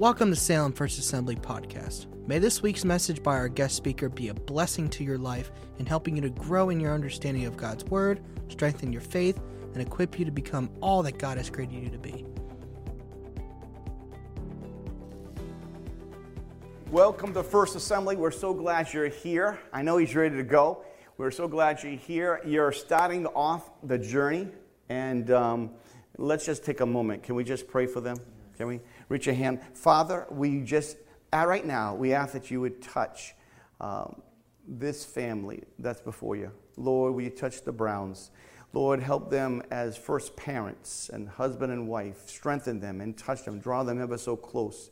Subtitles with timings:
[0.00, 2.06] Welcome to Salem First Assembly Podcast.
[2.26, 5.84] May this week's message by our guest speaker be a blessing to your life in
[5.84, 9.38] helping you to grow in your understanding of God's Word, strengthen your faith,
[9.74, 12.24] and equip you to become all that God has created you to be.
[16.90, 18.16] Welcome to First Assembly.
[18.16, 19.60] We're so glad you're here.
[19.70, 20.82] I know he's ready to go.
[21.18, 22.40] We're so glad you're here.
[22.46, 24.48] You're starting off the journey,
[24.88, 25.72] and um,
[26.16, 27.22] let's just take a moment.
[27.22, 28.16] Can we just pray for them?
[28.56, 28.80] Can we?
[29.10, 29.60] Reach your hand.
[29.74, 30.96] Father, we just,
[31.32, 33.34] uh, right now, we ask that you would touch
[33.80, 34.22] um,
[34.66, 36.52] this family that's before you.
[36.76, 38.30] Lord, will you touch the Browns?
[38.72, 42.28] Lord, help them as first parents and husband and wife.
[42.28, 43.58] Strengthen them and touch them.
[43.58, 44.90] Draw them ever so close.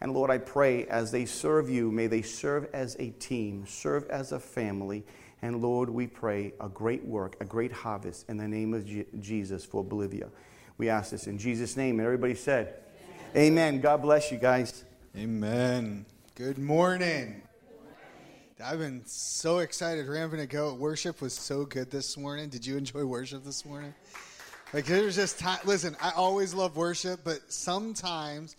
[0.00, 4.08] And Lord, I pray as they serve you, may they serve as a team, serve
[4.08, 5.04] as a family.
[5.42, 9.06] And Lord, we pray a great work, a great harvest in the name of Je-
[9.20, 10.28] Jesus for Bolivia.
[10.76, 12.00] We ask this in Jesus' name.
[12.00, 12.74] And everybody said,
[13.36, 13.80] Amen.
[13.80, 14.84] God bless you guys.
[15.16, 16.04] Amen.
[16.34, 17.40] Good morning.
[18.62, 20.74] I've been so excited ramping to go.
[20.74, 22.48] Worship was so good this morning.
[22.48, 23.94] Did you enjoy worship this morning?
[24.72, 25.60] Like there's just time.
[25.64, 28.56] Listen, I always love worship, but sometimes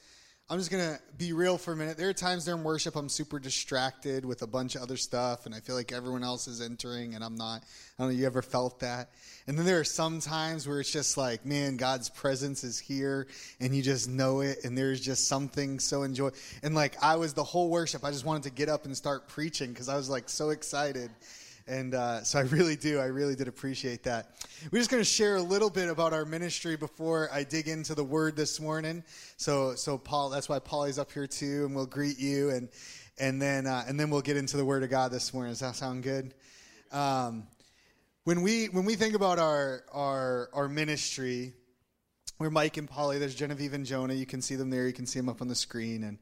[0.51, 1.95] I'm just gonna be real for a minute.
[1.95, 5.55] There are times during worship I'm super distracted with a bunch of other stuff, and
[5.55, 7.63] I feel like everyone else is entering, and I'm not.
[7.97, 8.19] I don't know.
[8.19, 9.11] You ever felt that?
[9.47, 13.27] And then there are some times where it's just like, man, God's presence is here,
[13.61, 16.31] and you just know it, and there's just something so enjoy.
[16.63, 19.29] And like I was the whole worship, I just wanted to get up and start
[19.29, 21.11] preaching because I was like so excited.
[21.67, 22.99] And uh, so I really do.
[22.99, 24.35] I really did appreciate that.
[24.71, 27.95] We're just going to share a little bit about our ministry before I dig into
[27.95, 29.03] the word this morning.
[29.37, 32.69] So, so Paul, that's why Polly's up here too, and we'll greet you, and
[33.19, 35.51] and then uh, and then we'll get into the word of God this morning.
[35.51, 36.33] Does that sound good?
[36.91, 37.47] Um,
[38.23, 41.53] when we when we think about our our our ministry,
[42.39, 43.19] we're Mike and Polly.
[43.19, 44.13] There's Genevieve and Jonah.
[44.13, 44.87] You can see them there.
[44.87, 46.17] You can see them up on the screen, and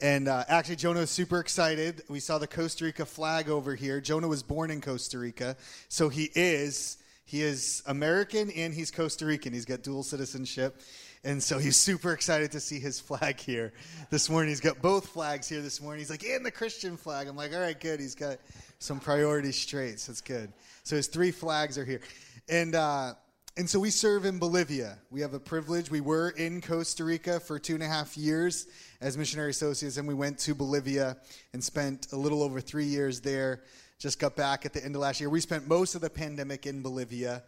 [0.00, 2.02] and uh, actually, Jonah was super excited.
[2.08, 4.00] We saw the Costa Rica flag over here.
[4.00, 5.56] Jonah was born in Costa Rica,
[5.88, 9.52] so he is he is American and he's Costa Rican.
[9.52, 10.80] He's got dual citizenship,
[11.22, 13.72] and so he's super excited to see his flag here
[14.10, 14.48] this morning.
[14.48, 16.00] He's got both flags here this morning.
[16.00, 17.28] He's like, and the Christian flag.
[17.28, 18.00] I'm like, all right, good.
[18.00, 18.38] He's got
[18.78, 20.00] some priorities straight.
[20.00, 20.52] So it's good.
[20.82, 22.00] So his three flags are here,
[22.48, 22.74] and.
[22.74, 23.14] Uh,
[23.56, 24.98] and so we serve in Bolivia.
[25.10, 25.90] We have a privilege.
[25.90, 28.68] We were in Costa Rica for two and a half years
[29.00, 31.16] as missionary associates, and we went to Bolivia
[31.52, 33.62] and spent a little over three years there.
[33.98, 35.28] Just got back at the end of last year.
[35.28, 37.42] We spent most of the pandemic in Bolivia.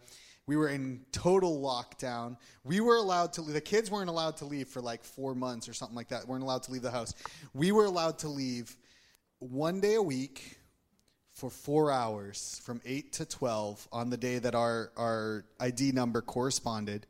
[0.45, 2.35] We were in total lockdown.
[2.65, 3.53] We were allowed to leave.
[3.53, 6.27] The kids weren't allowed to leave for like four months or something like that.
[6.27, 7.13] weren't allowed to leave the house.
[7.53, 8.75] We were allowed to leave
[9.39, 10.57] one day a week
[11.43, 16.21] for four hours from 8 to 12 on the day that our, our ID number
[16.21, 17.05] corresponded.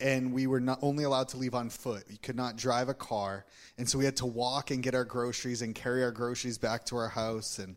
[0.00, 2.04] And we were not only allowed to leave on foot.
[2.08, 3.44] We could not drive a car.
[3.76, 6.86] And so we had to walk and get our groceries and carry our groceries back
[6.86, 7.58] to our house.
[7.58, 7.76] And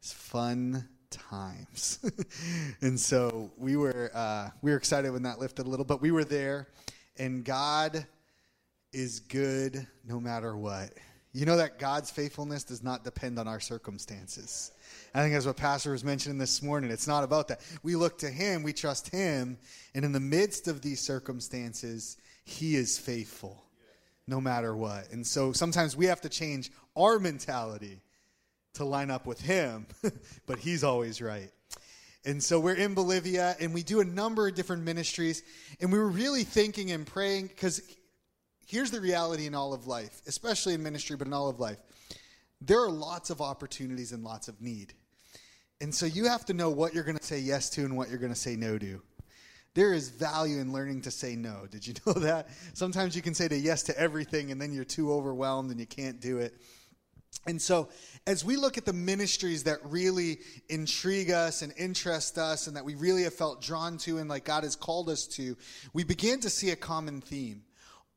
[0.00, 2.00] it's fun times.
[2.82, 6.10] and so we were, uh, we were excited when that lifted a little, but we
[6.10, 6.68] were there.
[7.16, 8.06] And God
[8.92, 10.90] is good no matter what.
[11.36, 14.70] You know that God's faithfulness does not depend on our circumstances.
[15.14, 16.90] I think that's what Pastor was mentioning this morning.
[16.90, 17.60] It's not about that.
[17.84, 19.58] We look to Him, we trust Him,
[19.94, 23.64] and in the midst of these circumstances, He is faithful
[24.26, 25.12] no matter what.
[25.12, 28.00] And so sometimes we have to change our mentality
[28.74, 29.86] to line up with Him,
[30.46, 31.50] but He's always right.
[32.24, 35.42] And so we're in Bolivia and we do a number of different ministries.
[35.80, 37.82] And we were really thinking and praying because
[38.66, 41.78] here's the reality in all of life, especially in ministry, but in all of life.
[42.60, 44.94] There are lots of opportunities and lots of need.
[45.80, 48.08] And so you have to know what you're going to say yes to and what
[48.08, 49.02] you're going to say no to.
[49.74, 51.66] There is value in learning to say no.
[51.70, 52.48] Did you know that?
[52.74, 55.86] Sometimes you can say to yes to everything and then you're too overwhelmed and you
[55.86, 56.54] can't do it.
[57.46, 57.88] And so,
[58.26, 62.84] as we look at the ministries that really intrigue us and interest us and that
[62.84, 65.56] we really have felt drawn to and like God has called us to,
[65.92, 67.62] we begin to see a common theme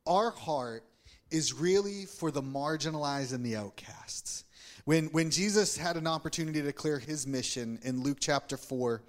[0.08, 0.84] our heart
[1.30, 4.44] is really for the marginalized and the outcasts.
[4.88, 9.02] When, when Jesus had an opportunity to declare his mission in Luke chapter 4,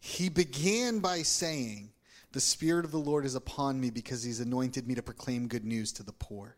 [0.00, 1.90] he began by saying,
[2.32, 5.64] The Spirit of the Lord is upon me because he's anointed me to proclaim good
[5.64, 6.56] news to the poor.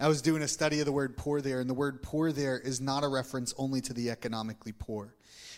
[0.00, 2.58] I was doing a study of the word poor there, and the word poor there
[2.58, 5.14] is not a reference only to the economically poor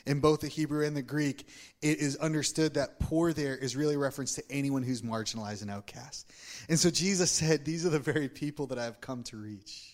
[0.06, 1.46] in both the Hebrew and the Greek,
[1.82, 5.70] it is understood that poor there is really a reference to anyone who's marginalized and
[5.70, 6.32] outcast.
[6.68, 9.89] And so Jesus said, These are the very people that I've come to reach.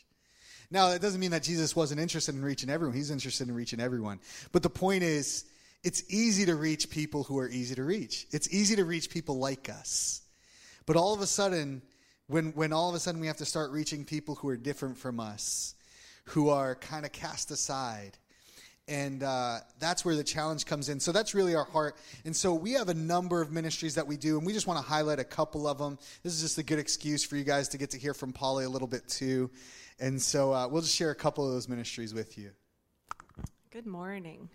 [0.70, 2.96] Now, that doesn't mean that Jesus wasn't interested in reaching everyone.
[2.96, 4.20] He's interested in reaching everyone.
[4.52, 5.44] But the point is,
[5.84, 8.26] it's easy to reach people who are easy to reach.
[8.32, 10.22] It's easy to reach people like us.
[10.84, 11.82] But all of a sudden,
[12.26, 14.98] when when all of a sudden we have to start reaching people who are different
[14.98, 15.74] from us,
[16.24, 18.18] who are kind of cast aside.
[18.88, 21.00] And uh, that's where the challenge comes in.
[21.00, 21.96] So that's really our heart.
[22.24, 24.80] And so we have a number of ministries that we do, and we just want
[24.80, 25.98] to highlight a couple of them.
[26.22, 28.64] This is just a good excuse for you guys to get to hear from Polly
[28.64, 29.50] a little bit too.
[29.98, 32.50] And so uh, we'll just share a couple of those ministries with you.
[33.70, 34.48] Good morning.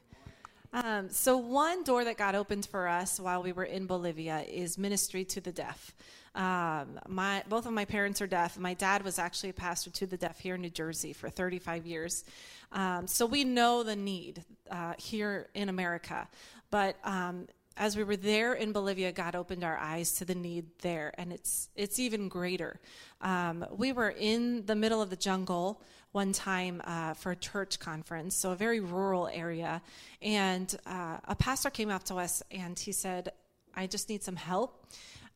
[0.73, 4.77] Um, so, one door that got opened for us while we were in Bolivia is
[4.77, 5.93] ministry to the deaf.
[6.33, 8.57] Um, my both of my parents are deaf.
[8.57, 11.85] My dad was actually a pastor to the deaf here in New Jersey for 35
[11.85, 12.23] years.
[12.71, 16.29] Um, so we know the need uh, here in America,
[16.69, 17.47] but um,
[17.77, 21.31] as we were there in Bolivia, God opened our eyes to the need there, and
[21.31, 22.79] it's it's even greater.
[23.21, 25.81] Um, we were in the middle of the jungle
[26.11, 29.81] one time uh, for a church conference, so a very rural area,
[30.21, 33.31] and uh, a pastor came up to us and he said,
[33.75, 34.85] "I just need some help."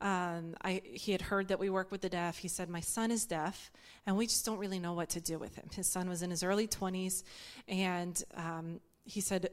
[0.02, 2.38] Um, I, he had heard that we work with the deaf.
[2.38, 3.72] He said, My son is deaf,
[4.06, 5.70] and we just don't really know what to do with him.
[5.74, 7.24] His son was in his early 20s,
[7.68, 9.50] and um, he said,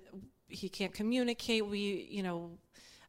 [0.48, 1.64] He can't communicate.
[1.64, 2.50] We, you know,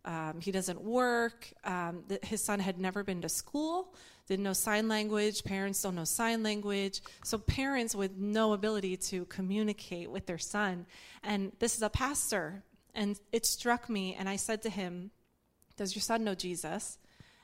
[0.05, 1.47] um, he doesn't work.
[1.63, 3.93] Um, the, his son had never been to school,
[4.27, 5.43] didn't know sign language.
[5.43, 7.01] Parents don't know sign language.
[7.23, 10.85] So, parents with no ability to communicate with their son.
[11.23, 12.63] And this is a pastor.
[12.95, 15.11] And it struck me, and I said to him,
[15.77, 16.99] Does your son know Jesus?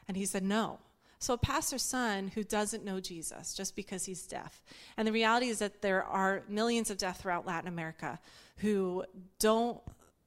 [0.08, 0.80] And he said, No.
[1.20, 4.62] So, a pastor's son who doesn't know Jesus just because he's deaf.
[4.98, 8.20] And the reality is that there are millions of deaf throughout Latin America
[8.58, 9.06] who
[9.40, 9.80] don't,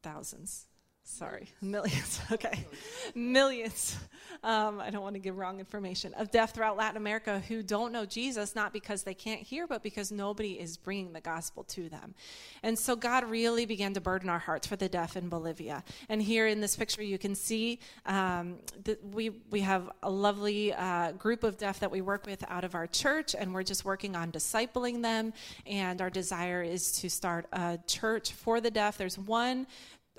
[0.03, 0.67] thousands,
[1.05, 2.67] sorry, millions, okay,
[3.15, 3.97] millions.
[4.45, 7.93] Um, I don't want to give wrong information of deaf throughout Latin America who don't
[7.93, 11.89] know Jesus, not because they can't hear, but because nobody is bringing the gospel to
[11.89, 12.15] them.
[12.63, 15.85] And so God really began to burden our hearts for the deaf in Bolivia.
[16.09, 20.73] And here in this picture, you can see um, that we, we have a lovely
[20.73, 23.85] uh, group of deaf that we work with out of our church, and we're just
[23.85, 25.33] working on discipling them.
[25.67, 28.99] And our desire is to start a church for the deaf.
[28.99, 29.67] There's one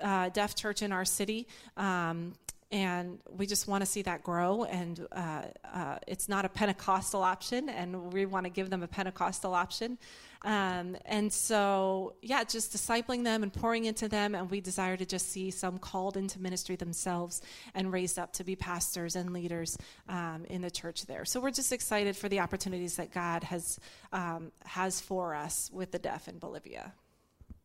[0.00, 1.46] uh, deaf church in our city.
[1.76, 2.34] Um,
[2.74, 4.64] and we just want to see that grow.
[4.64, 5.42] And uh,
[5.72, 9.96] uh, it's not a Pentecostal option, and we want to give them a Pentecostal option.
[10.42, 14.34] Um, and so, yeah, just discipling them and pouring into them.
[14.34, 17.42] And we desire to just see some called into ministry themselves
[17.76, 21.24] and raised up to be pastors and leaders um, in the church there.
[21.24, 23.78] So we're just excited for the opportunities that God has
[24.12, 26.92] um, has for us with the deaf in Bolivia.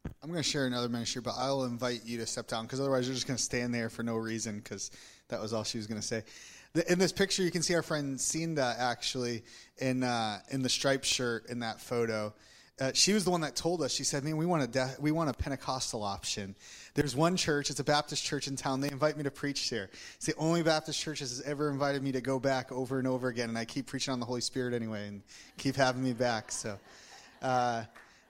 [0.06, 3.08] I'm going to share another ministry, but I'll invite you to step down because otherwise
[3.08, 4.92] you're just going to stand there for no reason because
[5.30, 6.24] that was all she was going to say.
[6.74, 9.44] The, in this picture, you can see our friend Cinda actually
[9.80, 12.34] in uh, in the striped shirt in that photo.
[12.80, 13.92] Uh, she was the one that told us.
[13.92, 16.56] She said, "Man, we want a de- we want a Pentecostal option.
[16.94, 17.70] There's one church.
[17.70, 18.82] It's a Baptist church in town.
[18.82, 19.90] They invite me to preach there.
[20.16, 23.08] It's the only Baptist church that has ever invited me to go back over and
[23.08, 23.50] over again.
[23.50, 25.24] And I keep preaching on the Holy Spirit anyway, and
[25.58, 26.52] keep having me back.
[26.52, 26.78] So,
[27.42, 27.84] uh,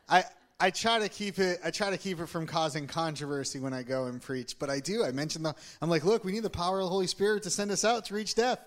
[0.08, 0.24] I
[0.62, 1.60] I try to keep it.
[1.64, 4.82] I try to keep it from causing controversy when I go and preach, but I
[4.82, 5.06] do.
[5.06, 5.56] I mentioned the.
[5.82, 8.06] I'm like, look, we need the power of the Holy Spirit to send us out
[8.06, 8.60] to reach deaf.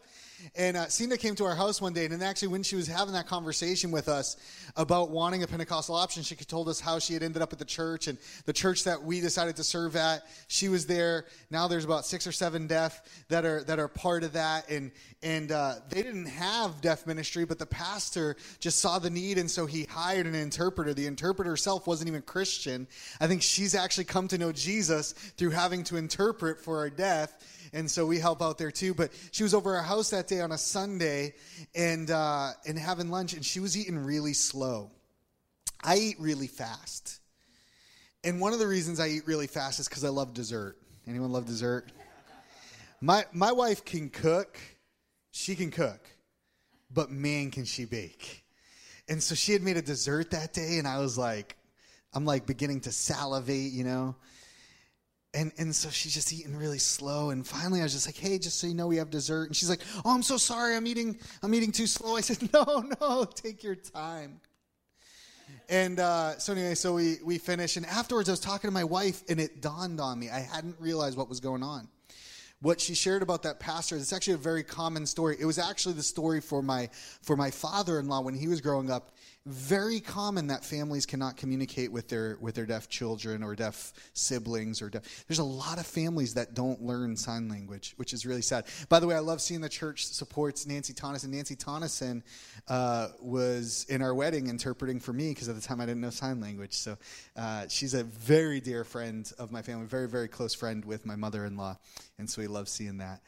[0.55, 3.15] And uh, Cena came to our house one day, and actually, when she was having
[3.15, 4.37] that conversation with us
[4.77, 7.65] about wanting a Pentecostal option, she told us how she had ended up at the
[7.65, 10.23] church and the church that we decided to serve at.
[10.49, 11.27] She was there.
[11.51, 14.91] Now there's about six or seven deaf that are that are part of that, and
[15.23, 19.51] and uh, they didn't have deaf ministry, but the pastor just saw the need, and
[19.51, 20.95] so he hired an interpreter.
[20.95, 22.87] The interpreter herself wasn't even Christian.
[23.21, 27.33] I think she's actually come to know Jesus through having to interpret for our deaf
[27.73, 28.95] and so we help out there too.
[28.95, 31.35] But she was over our house that day on a Sunday
[31.75, 34.91] and uh, and having lunch, and she was eating really slow.
[35.83, 37.21] I eat really fast,
[38.25, 40.77] and one of the reasons I eat really fast is because I love dessert.
[41.07, 41.91] Anyone love dessert?
[43.01, 44.59] My my wife can cook,
[45.33, 46.09] she can cook,
[46.93, 48.45] but man, can she bake!
[49.09, 51.57] And so she had made a dessert that day, and I was like,
[52.15, 54.15] I'm like beginning to salivate, you know.
[55.35, 57.31] And, and so she's just eating really slow.
[57.31, 59.45] And finally, I was just like, hey, just so you know, we have dessert.
[59.45, 60.77] And she's like, oh, I'm so sorry.
[60.77, 62.17] I'm eating, I'm eating too slow.
[62.17, 64.41] I said, no, no, take your time.
[65.69, 67.79] And uh, so anyway, so we, we finished.
[67.79, 70.29] And afterwards, I was talking to my wife, and it dawned on me.
[70.29, 71.89] I hadn't realized what was going on.
[72.61, 75.37] What she shared about that pastor, it's actually a very common story.
[75.41, 76.91] It was actually the story for my,
[77.23, 82.09] for my father-in-law when he was growing up very common that families cannot communicate with
[82.09, 85.25] their with their deaf children or deaf siblings or deaf.
[85.27, 88.67] There's a lot of families that don't learn sign language, which is really sad.
[88.89, 91.31] By the way, I love seeing the church supports Nancy Tonneson.
[91.31, 92.23] Nancy Tonneson
[92.69, 96.11] uh, was in our wedding interpreting for me because at the time I didn't know
[96.11, 96.75] sign language.
[96.75, 96.97] So
[97.37, 101.17] uh, she's a very dear friend of my family, very very close friend with my
[101.17, 101.79] mother-in-law,
[102.19, 103.23] and so we love seeing that.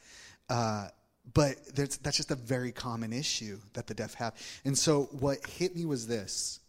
[0.48, 0.88] Uh,
[1.32, 4.34] but that's just a very common issue that the deaf have.
[4.64, 6.60] And so what hit me was this.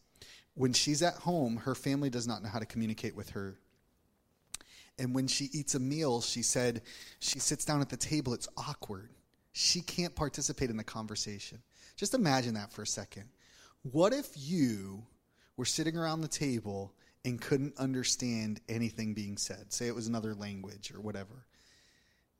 [0.53, 3.57] When she's at home, her family does not know how to communicate with her.
[4.97, 6.81] And when she eats a meal, she said
[7.19, 9.09] she sits down at the table, it's awkward.
[9.51, 11.61] She can't participate in the conversation.
[11.97, 13.25] Just imagine that for a second.
[13.91, 15.03] What if you
[15.57, 16.93] were sitting around the table
[17.25, 19.73] and couldn't understand anything being said?
[19.73, 21.45] Say it was another language or whatever.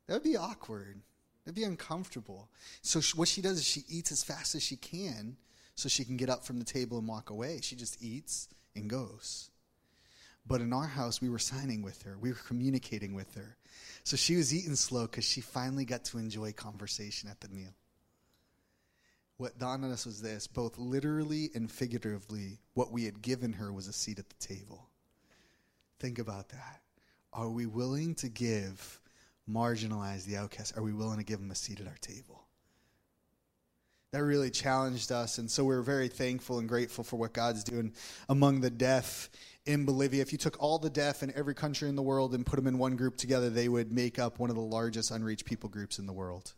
[0.06, 1.02] That would be awkward.
[1.46, 2.48] That'd be uncomfortable.
[2.82, 5.36] So what she does is she eats as fast as she can
[5.76, 7.60] so she can get up from the table and walk away.
[7.62, 9.48] She just eats and goes.
[10.44, 13.56] But in our house, we were signing with her, we were communicating with her.
[14.02, 17.74] So she was eating slow because she finally got to enjoy conversation at the meal.
[19.36, 23.72] What dawned on us was this both literally and figuratively, what we had given her
[23.72, 24.88] was a seat at the table.
[26.00, 26.80] Think about that.
[27.32, 29.00] Are we willing to give
[29.50, 30.76] marginalized the outcast?
[30.76, 32.44] Are we willing to give them a seat at our table?
[34.12, 37.92] That really challenged us, and so we're very thankful and grateful for what God's doing
[38.28, 39.28] among the deaf
[39.66, 40.22] in Bolivia.
[40.22, 42.66] If you took all the deaf in every country in the world and put them
[42.66, 45.98] in one group together, they would make up one of the largest unreached people groups
[45.98, 46.54] in the world.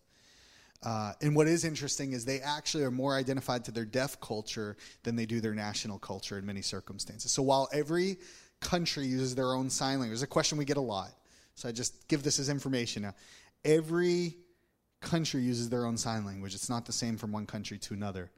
[0.83, 4.77] Uh, and what is interesting is they actually are more identified to their deaf culture
[5.03, 7.33] than they do their national culture in many circumstances.
[7.33, 8.19] So while every
[8.61, 11.11] country uses their own sign language, there's a question we get a lot.
[11.59, 13.15] So I just give this as information now.
[13.65, 14.37] Every
[15.01, 16.55] country uses their own sign language.
[16.55, 18.31] It's not the same from one country to another.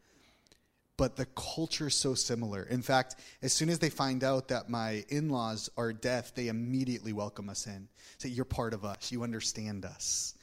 [0.96, 2.62] But the culture is so similar.
[2.62, 6.48] In fact, as soon as they find out that my in laws are deaf, they
[6.48, 7.88] immediately welcome us in.
[8.16, 9.12] Say, You're part of us.
[9.12, 10.34] You understand us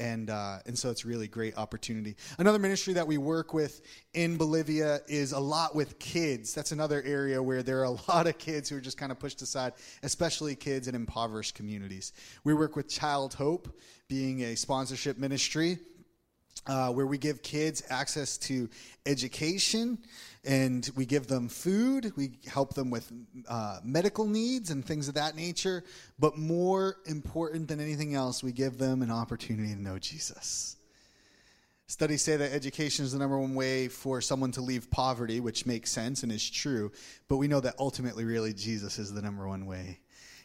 [0.00, 2.16] and uh, and so it's really great opportunity.
[2.38, 3.82] Another ministry that we work with
[4.14, 6.54] in Bolivia is a lot with kids.
[6.54, 9.18] That's another area where there are a lot of kids who are just kind of
[9.18, 12.12] pushed aside, especially kids in impoverished communities.
[12.42, 13.78] We work with Child Hope,
[14.08, 15.78] being a sponsorship ministry.
[16.66, 18.68] Uh, where we give kids access to
[19.06, 19.96] education
[20.44, 22.12] and we give them food.
[22.16, 23.12] We help them with
[23.48, 25.84] uh, medical needs and things of that nature.
[26.18, 30.76] But more important than anything else, we give them an opportunity to know Jesus.
[31.86, 35.66] Studies say that education is the number one way for someone to leave poverty, which
[35.66, 36.92] makes sense and is true.
[37.28, 39.98] But we know that ultimately, really, Jesus is the number one way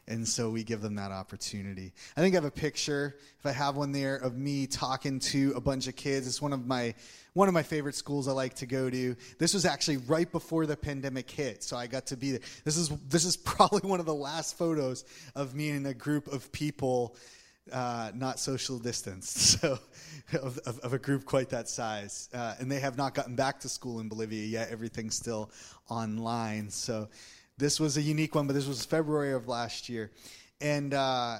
[0.08, 1.92] and so we give them that opportunity.
[2.16, 5.54] I think I have a picture, if I have one there, of me talking to
[5.56, 6.28] a bunch of kids.
[6.28, 6.94] It's one of my
[7.34, 9.16] one of my favorite schools I like to go to.
[9.40, 12.42] This was actually right before the pandemic hit, so I got to be there.
[12.64, 16.28] This is this is probably one of the last photos of me and a group
[16.28, 17.16] of people,
[17.74, 19.80] uh, not social distanced, so
[20.34, 22.30] of, of, of, a group quite that size.
[22.32, 24.70] Uh, and they have not gotten back to school in Bolivia yet.
[24.70, 25.50] Everything's still
[25.90, 27.10] online, so
[27.58, 30.12] this was a unique one, but this was February of last year.
[30.60, 31.38] And uh,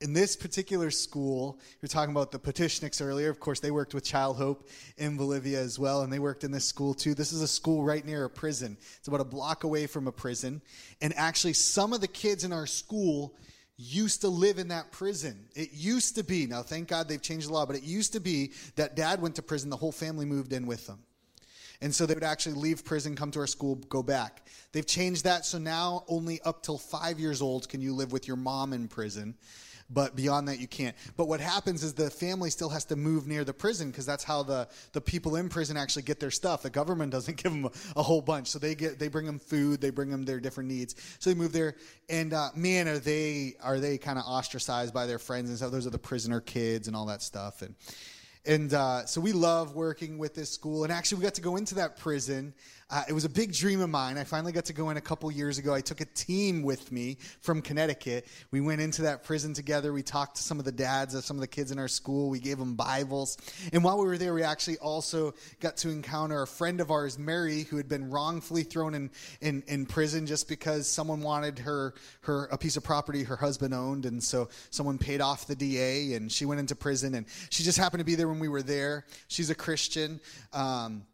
[0.00, 3.30] in this particular school, we're talking about the Petitionniks earlier.
[3.30, 4.68] Of course, they worked with Child Hope
[4.98, 7.14] in Bolivia as well, and they worked in this school too.
[7.14, 8.76] This is a school right near a prison.
[8.98, 10.60] It's about a block away from a prison.
[11.00, 13.34] And actually, some of the kids in our school
[13.76, 15.46] used to live in that prison.
[15.56, 18.20] It used to be, now thank God they've changed the law, but it used to
[18.20, 21.00] be that dad went to prison, the whole family moved in with them.
[21.80, 24.46] And so they would actually leave prison, come to our school, go back.
[24.72, 28.26] They've changed that, so now only up till five years old can you live with
[28.26, 29.34] your mom in prison.
[29.90, 30.96] But beyond that, you can't.
[31.16, 34.24] But what happens is the family still has to move near the prison because that's
[34.24, 36.62] how the, the people in prison actually get their stuff.
[36.62, 39.38] The government doesn't give them a, a, whole bunch, so they get they bring them
[39.38, 40.96] food, they bring them their different needs.
[41.18, 41.76] So they move there,
[42.08, 45.70] and uh, man, are they are they kind of ostracized by their friends and stuff?
[45.70, 47.74] Those are the prisoner kids and all that stuff, and
[48.46, 50.84] and uh, so we love working with this school.
[50.84, 52.52] And actually, we got to go into that prison.
[52.90, 54.18] Uh, it was a big dream of mine.
[54.18, 55.72] I finally got to go in a couple years ago.
[55.72, 58.26] I took a team with me from Connecticut.
[58.50, 59.92] We went into that prison together.
[59.92, 62.28] We talked to some of the dads of some of the kids in our school.
[62.28, 63.38] We gave them Bibles.
[63.72, 67.18] And while we were there, we actually also got to encounter a friend of ours,
[67.18, 69.10] Mary, who had been wrongfully thrown in,
[69.40, 73.72] in, in prison just because someone wanted her, her a piece of property her husband
[73.72, 74.04] owned.
[74.04, 77.14] And so someone paid off the DA, and she went into prison.
[77.14, 79.06] And she just happened to be there when we were there.
[79.28, 80.20] She's a Christian.
[80.52, 81.06] Um,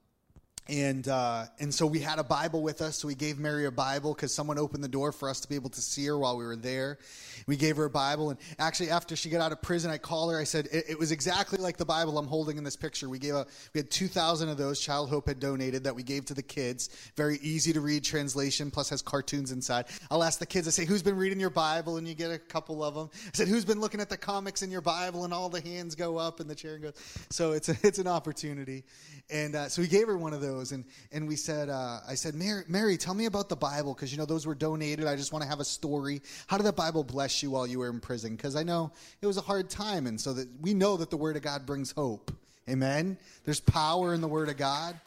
[0.70, 2.96] and uh, and so we had a Bible with us.
[2.96, 5.56] So we gave Mary a Bible because someone opened the door for us to be
[5.56, 6.98] able to see her while we were there.
[7.46, 10.30] We gave her a Bible, and actually after she got out of prison, I called
[10.30, 10.38] her.
[10.38, 13.08] I said it, it was exactly like the Bible I'm holding in this picture.
[13.08, 14.80] We gave a we had two thousand of those.
[14.80, 16.90] Child Hope had donated that we gave to the kids.
[17.16, 19.86] Very easy to read translation, plus has cartoons inside.
[20.10, 20.68] I'll ask the kids.
[20.68, 23.10] I say, "Who's been reading your Bible?" And you get a couple of them.
[23.26, 25.94] I said, "Who's been looking at the comics in your Bible?" And all the hands
[25.94, 26.94] go up, and the chair goes.
[27.30, 28.84] So it's a, it's an opportunity,
[29.30, 32.14] and uh, so we gave her one of those, and and we said, uh, I
[32.14, 35.06] said, Mary, Mary, tell me about the Bible because you know those were donated.
[35.06, 36.20] I just want to have a story.
[36.46, 38.36] How did the Bible bless you while you were in prison?
[38.36, 41.16] Because I know it was a hard time, and so that we know that the
[41.16, 42.30] Word of God brings hope
[42.70, 43.18] Amen?
[43.44, 44.98] There's power in the Word of God.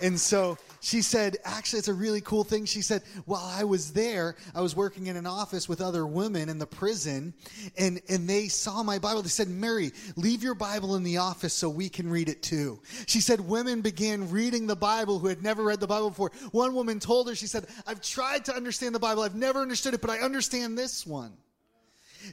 [0.00, 2.64] And so she said, actually, it's a really cool thing.
[2.64, 6.48] She said, while I was there, I was working in an office with other women
[6.48, 7.34] in the prison,
[7.76, 9.22] and, and they saw my Bible.
[9.22, 12.80] They said, Mary, leave your Bible in the office so we can read it too.
[13.06, 16.32] She said, women began reading the Bible who had never read the Bible before.
[16.52, 19.94] One woman told her, she said, I've tried to understand the Bible, I've never understood
[19.94, 21.32] it, but I understand this one.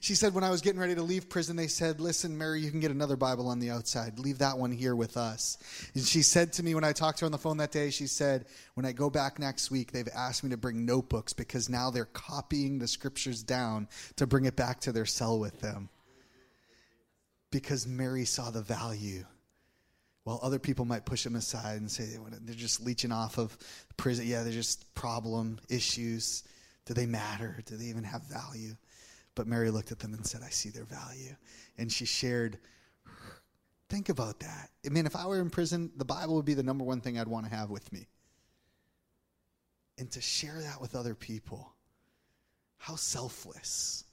[0.02, 2.72] She said, when I was getting ready to leave prison, they said, Listen, Mary, you
[2.72, 4.20] can get another Bible on the outside.
[4.20, 5.58] Leave that one here with us.
[5.94, 7.90] And she said to me when I talked to her on the phone that day,
[7.90, 11.70] she said, When I go back next week, they've asked me to bring notebooks because
[11.70, 15.90] now they're copying the scriptures down to bring it back to their cell with them.
[17.52, 19.26] Because Mary saw the value.
[20.24, 23.58] While other people might push them aside and say they're just leeching off of
[23.96, 24.28] prison.
[24.28, 26.44] Yeah, they're just problem issues.
[26.86, 27.62] Do they matter?
[27.66, 28.76] Do they even have value?
[29.38, 31.36] But Mary looked at them and said, I see their value.
[31.78, 32.58] And she shared,
[33.88, 34.72] think about that.
[34.84, 37.20] I mean, if I were in prison, the Bible would be the number one thing
[37.20, 38.08] I'd want to have with me.
[40.00, 41.72] And to share that with other people,
[42.80, 44.06] how selfless.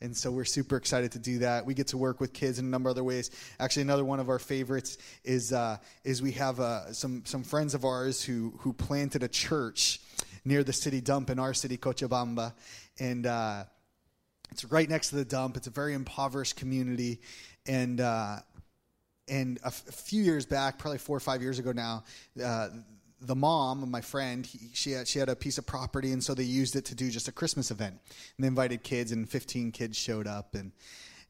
[0.00, 1.66] And so we're super excited to do that.
[1.66, 3.30] We get to work with kids in a number of other ways.
[3.60, 7.74] Actually, another one of our favorites is uh, is we have uh, some some friends
[7.74, 10.00] of ours who who planted a church
[10.46, 12.54] near the city dump in our city, Cochabamba,
[12.98, 13.26] and.
[13.26, 13.64] Uh,
[14.52, 15.56] it's right next to the dump.
[15.56, 17.20] It's a very impoverished community,
[17.66, 18.36] and uh,
[19.28, 22.04] and a, f- a few years back, probably four or five years ago now,
[22.42, 22.68] uh,
[23.20, 26.22] the mom of my friend, he, she had she had a piece of property, and
[26.22, 27.94] so they used it to do just a Christmas event.
[28.36, 30.72] And they invited kids, and 15 kids showed up, and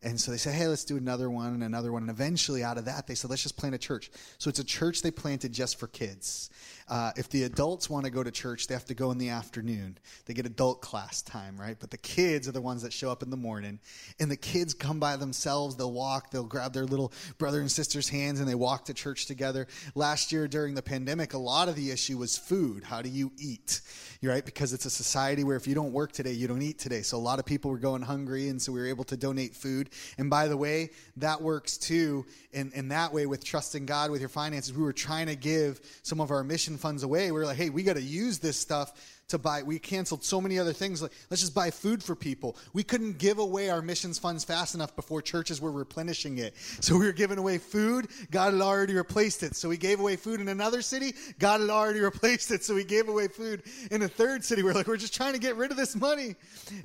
[0.05, 2.03] and so they said, hey, let's do another one and another one.
[2.03, 4.11] And eventually, out of that, they said, let's just plant a church.
[4.39, 6.51] So it's a church they planted just for kids.
[6.89, 9.29] Uh, if the adults want to go to church, they have to go in the
[9.31, 9.99] afternoon.
[10.27, 11.77] They get adult class time, right?
[11.79, 13.79] But the kids are the ones that show up in the morning.
[14.21, 15.77] And the kids come by themselves.
[15.77, 19.27] They'll walk, they'll grab their little brother and sister's hands, and they walk to church
[19.27, 19.67] together.
[19.95, 22.85] Last year during the pandemic, a lot of the issue was food.
[22.85, 23.81] How do you eat?
[24.23, 24.45] Right?
[24.45, 27.03] Because it's a society where if you don't work today, you don't eat today.
[27.03, 29.57] So a lot of people were going hungry, and so we were able to donate
[29.57, 29.91] food.
[30.17, 34.21] And by the way, that works too in, in that way with trusting God with
[34.21, 34.73] your finances.
[34.73, 37.31] We were trying to give some of our mission funds away.
[37.31, 38.93] We were like, hey, we got to use this stuff
[39.33, 39.63] to buy.
[39.63, 41.03] We canceled so many other things.
[41.03, 42.57] Like, let's just buy food for people.
[42.73, 46.55] We couldn't give away our missions funds fast enough before churches were replenishing it.
[46.81, 48.09] So we were giving away food.
[48.31, 49.57] God had already replaced it.
[49.57, 51.15] So we gave away food in another city.
[51.39, 52.65] God had already replaced it.
[52.65, 54.63] So we gave away food in a third city.
[54.63, 56.37] We're like, we're just trying to get rid of this money.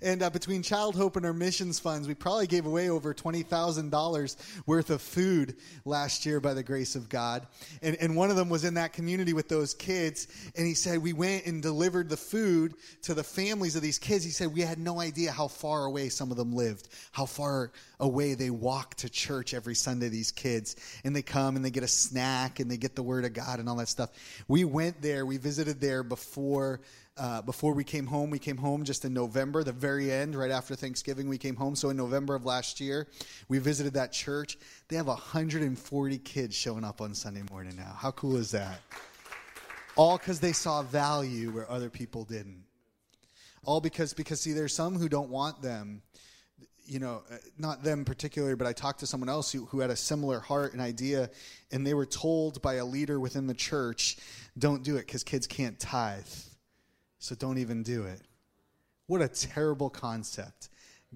[0.02, 4.36] And uh, between Child Hope and our missions funds, we probably gave away over $20,000
[4.66, 5.56] worth of food
[5.86, 7.46] last year by the grace of God.
[7.82, 10.28] And, and one of them was in that community with those kids.
[10.56, 14.23] And he said, we went and delivered the food to the families of these kids.
[14.23, 17.71] He said, We had no idea how far away some of them lived, how far
[18.00, 20.76] away they walk to church every Sunday, these kids.
[21.04, 23.60] And they come and they get a snack and they get the word of God
[23.60, 24.12] and all that stuff.
[24.47, 26.82] We went there, we visited there before.
[27.19, 30.52] Uh, before we came home, we came home just in November, the very end, right
[30.52, 31.76] after Thanksgiving, we came home.
[31.76, 33.08] So in November of last year,
[33.50, 34.56] we visited that church.
[34.88, 37.95] They have 140 kids showing up on Sunday morning now.
[37.97, 38.82] How cool is that?
[39.98, 42.64] All because they saw value where other people didn't.
[43.66, 46.02] All because because see there's some who don't want them
[46.86, 49.90] you know uh, not them particularly but i talked to someone else who, who had
[49.90, 51.30] a similar heart and idea
[51.70, 54.16] and they were told by a leader within the church
[54.58, 56.26] don't do it because kids can't tithe.
[57.20, 58.22] So don't even do it.
[59.08, 60.70] What a terrible concept.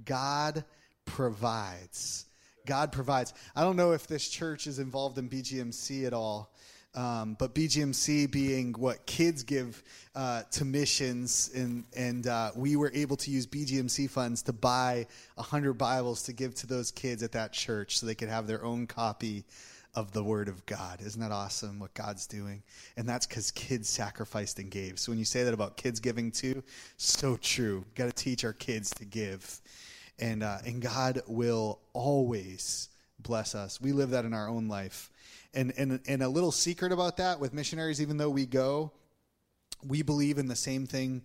[0.06, 0.64] God
[1.06, 2.26] provides.
[2.66, 3.34] God provides.
[3.56, 6.51] I don't know if this church is involved in BGMC at all
[6.94, 9.82] um, but BGMC being what kids give
[10.14, 15.08] uh, to missions, and and uh, we were able to use BGMC funds to buy
[15.38, 18.64] hundred Bibles to give to those kids at that church, so they could have their
[18.66, 19.46] own copy
[19.96, 21.02] of the Word of God.
[21.02, 21.80] Isn't that awesome?
[21.80, 22.62] What God's doing,
[22.98, 25.00] and that's because kids sacrificed and gave.
[25.00, 26.62] So when you say that about kids giving too,
[26.98, 27.86] so true.
[27.96, 29.62] Got to teach our kids to give,
[30.20, 33.80] and uh, and God will always bless us.
[33.80, 35.11] We live that in our own life.
[35.54, 38.92] And, and, and a little secret about that with missionaries, even though we go,
[39.86, 41.24] we believe in the same thing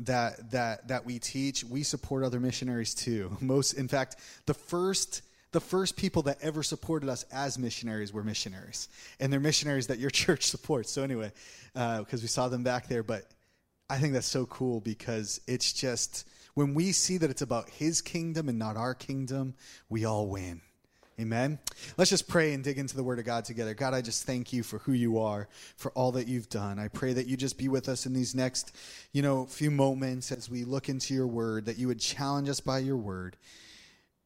[0.00, 1.64] that, that, that we teach.
[1.64, 3.36] We support other missionaries too.
[3.40, 5.22] Most, in fact, the first
[5.52, 8.88] the first people that ever supported us as missionaries were missionaries,
[9.20, 10.90] and they're missionaries that your church supports.
[10.90, 11.30] So anyway,
[11.72, 13.22] because uh, we saw them back there, but
[13.88, 18.02] I think that's so cool because it's just when we see that it's about His
[18.02, 19.54] kingdom and not our kingdom,
[19.88, 20.60] we all win.
[21.20, 21.60] Amen.
[21.96, 23.72] Let's just pray and dig into the Word of God together.
[23.72, 26.80] God, I just thank you for who you are, for all that you've done.
[26.80, 28.74] I pray that you just be with us in these next,
[29.12, 32.58] you know, few moments as we look into your Word, that you would challenge us
[32.58, 33.36] by your Word.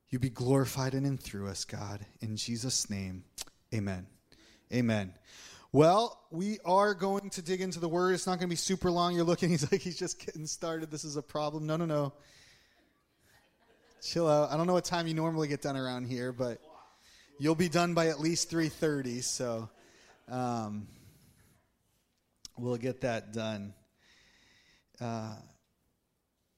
[0.09, 2.07] You be glorified in and through us, God.
[2.21, 3.25] In Jesus' name,
[3.75, 4.07] amen.
[4.73, 5.13] Amen.
[5.71, 8.15] Well, we are going to dig into the word.
[8.15, 9.15] It's not going to be super long.
[9.15, 10.91] You're looking, he's like, he's just getting started.
[10.91, 11.67] This is a problem.
[11.67, 12.15] No, no, no.
[14.03, 14.51] Chill out.
[14.51, 16.61] I don't know what time you normally get done around here, but
[17.39, 19.69] you'll be done by at least 3.30, so
[20.29, 20.87] um,
[22.57, 23.75] we'll get that done.
[25.01, 25.35] Uh,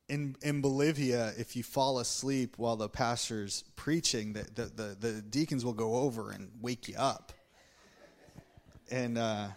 [0.08, 5.22] in, in Bolivia, if you fall asleep while the pastor's preaching, the, the, the, the
[5.22, 7.32] deacons will go over and wake you up
[8.90, 9.54] and uh, I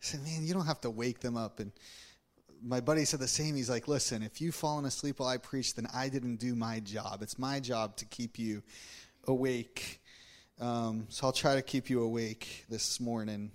[0.00, 1.72] said, "Man, you don't have to wake them up." And
[2.62, 3.56] my buddy said the same.
[3.56, 6.80] He's like, "Listen, if you've fallen asleep while I preach, then I didn't do my
[6.80, 7.22] job.
[7.22, 8.62] It's my job to keep you
[9.26, 10.00] awake.
[10.58, 13.50] Um, so I'll try to keep you awake this morning."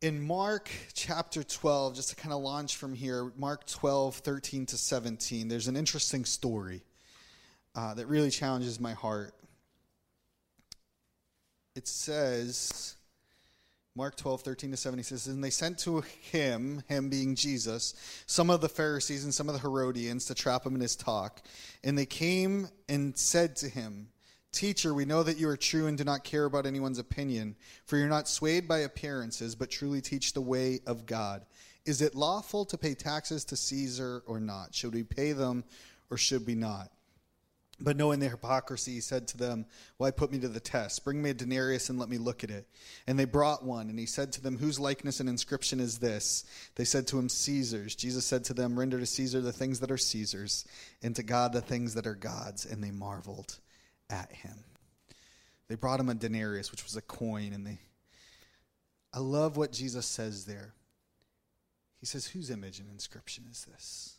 [0.00, 4.76] In Mark chapter 12, just to kind of launch from here, Mark 12, 13 to
[4.76, 6.82] 17, there's an interesting story
[7.74, 9.34] uh, that really challenges my heart.
[11.74, 12.96] It says,
[13.96, 17.94] Mark 12, 13 to 17 says, And they sent to him, him being Jesus,
[18.26, 21.40] some of the Pharisees and some of the Herodians to trap him in his talk.
[21.82, 24.08] And they came and said to him,
[24.54, 27.96] Teacher, we know that you are true and do not care about anyone's opinion, for
[27.96, 31.44] you're not swayed by appearances, but truly teach the way of God.
[31.84, 34.72] Is it lawful to pay taxes to Caesar or not?
[34.72, 35.64] Should we pay them
[36.08, 36.92] or should we not?
[37.80, 41.04] But knowing their hypocrisy, he said to them, Why put me to the test?
[41.04, 42.68] Bring me a denarius and let me look at it.
[43.08, 46.44] And they brought one, and he said to them, Whose likeness and inscription is this?
[46.76, 47.96] They said to him, Caesar's.
[47.96, 50.64] Jesus said to them, Render to Caesar the things that are Caesar's,
[51.02, 52.64] and to God the things that are God's.
[52.64, 53.58] And they marveled
[54.10, 54.56] at him.
[55.68, 57.78] They brought him a denarius, which was a coin, and they.
[59.12, 60.74] I love what Jesus says there.
[62.00, 64.14] He says, Whose image and inscription is this?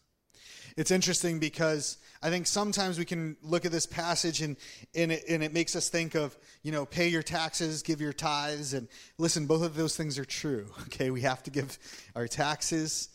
[0.77, 4.57] it's interesting because I think sometimes we can look at this passage and,
[4.93, 8.13] and, it, and it makes us think of, you know, pay your taxes, give your
[8.13, 8.73] tithes.
[8.73, 10.67] And listen, both of those things are true.
[10.95, 11.77] Okay, we have to give
[12.15, 13.09] our taxes.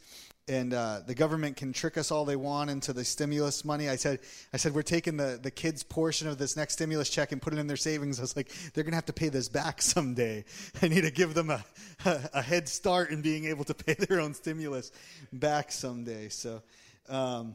[0.50, 3.88] And uh, the government can trick us all they want into the stimulus money.
[3.88, 4.18] I said,
[4.52, 7.52] I said we're taking the, the kids' portion of this next stimulus check and put
[7.52, 8.18] it in their savings.
[8.18, 10.44] I was like, they're going to have to pay this back someday.
[10.82, 11.64] I need to give them a,
[12.04, 14.90] a, a head start in being able to pay their own stimulus
[15.32, 16.28] back someday.
[16.30, 16.62] So,
[17.08, 17.54] um,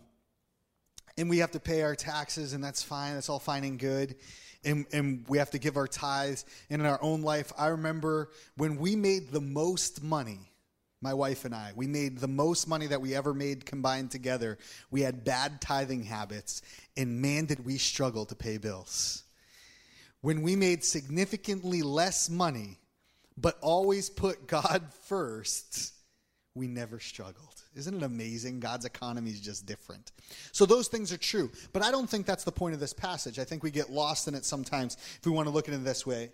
[1.18, 3.16] and we have to pay our taxes, and that's fine.
[3.16, 4.16] That's all fine and good.
[4.64, 6.46] And, and we have to give our tithes.
[6.70, 10.50] And in our own life, I remember when we made the most money,
[11.06, 14.58] my wife and I, we made the most money that we ever made combined together.
[14.90, 16.64] We had bad tithing habits,
[16.98, 19.24] and man, did we struggle to pay bills.
[20.22, 22.80] When we made significantly less money,
[23.38, 25.94] but always put God first,
[26.56, 27.62] we never struggled.
[27.76, 28.60] Isn't it amazing?
[28.60, 30.12] God's economy is just different.
[30.54, 31.52] So those things are true.
[31.72, 33.38] But I don't think that's the point of this passage.
[33.38, 35.84] I think we get lost in it sometimes if we want to look at it
[35.84, 36.32] this way.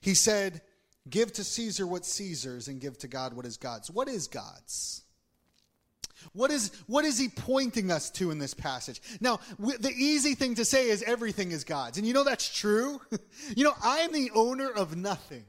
[0.00, 0.60] He said,
[1.08, 3.90] Give to Caesar what Caesar's and give to God what is God's.
[3.90, 5.02] What is God's?
[6.32, 9.02] What is, what is he pointing us to in this passage?
[9.20, 11.98] Now, the easy thing to say is everything is God's.
[11.98, 13.00] And you know that's true?
[13.56, 15.44] you know, I am the owner of nothing.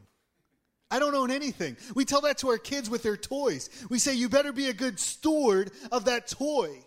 [0.91, 1.77] I don't own anything.
[1.95, 3.69] We tell that to our kids with their toys.
[3.89, 6.77] We say, You better be a good steward of that toy.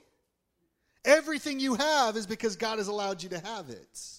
[1.04, 4.17] Everything you have is because God has allowed you to have it.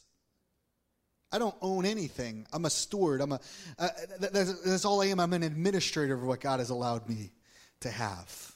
[1.32, 2.48] I don't own anything.
[2.52, 3.22] I'm a steward.
[3.22, 3.40] I'm a,
[3.78, 3.90] uh,
[4.20, 5.20] that's, that's all I am.
[5.20, 7.32] I'm an administrator of what God has allowed me
[7.82, 8.56] to have.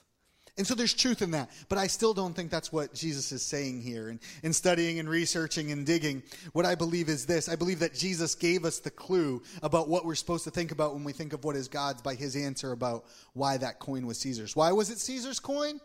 [0.56, 1.50] And so there's truth in that.
[1.68, 4.10] But I still don't think that's what Jesus is saying here.
[4.10, 6.22] And in studying and researching and digging,
[6.54, 10.06] what I believe is this I believe that Jesus gave us the clue about what
[10.06, 12.72] we're supposed to think about when we think of what is God's by his answer
[12.72, 14.56] about why that coin was Caesar's.
[14.56, 15.80] Why was it Caesar's coin?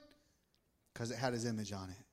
[0.93, 2.05] Because it had his image on it.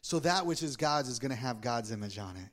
[0.00, 2.48] So that which is God's is going to have God's image on it.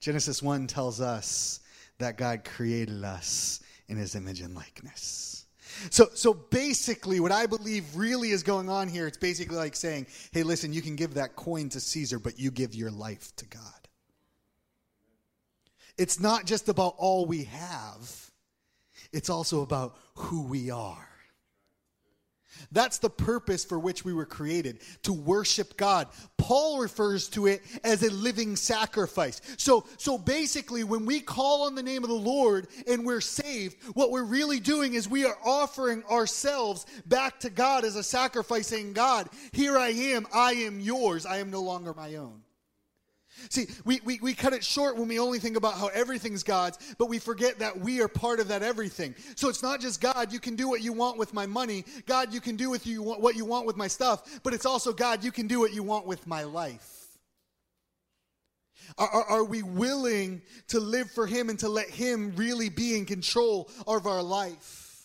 [0.00, 1.60] Genesis 1 tells us
[1.98, 5.46] that God created us in his image and likeness.
[5.90, 10.06] So, so basically, what I believe really is going on here, it's basically like saying,
[10.32, 13.46] hey, listen, you can give that coin to Caesar, but you give your life to
[13.46, 13.62] God.
[15.96, 18.30] It's not just about all we have,
[19.12, 21.09] it's also about who we are.
[22.72, 26.08] That's the purpose for which we were created, to worship God.
[26.36, 29.40] Paul refers to it as a living sacrifice.
[29.56, 33.76] So, so basically, when we call on the name of the Lord and we're saved,
[33.94, 38.68] what we're really doing is we are offering ourselves back to God as a sacrifice,
[38.68, 42.42] saying, God, here I am, I am yours, I am no longer my own.
[43.48, 46.78] See, we, we, we cut it short when we only think about how everything's God's,
[46.98, 49.14] but we forget that we are part of that everything.
[49.36, 51.84] So it's not just God, you can do what you want with my money.
[52.06, 54.92] God, you can do with you what you want with my stuff, but it's also
[54.92, 57.00] God, you can do what you want with my life.
[58.98, 62.96] Are, are, are, we willing to live for Him and to let Him really be
[62.96, 65.04] in control of our life?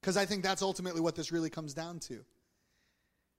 [0.00, 2.24] Because I think that's ultimately what this really comes down to.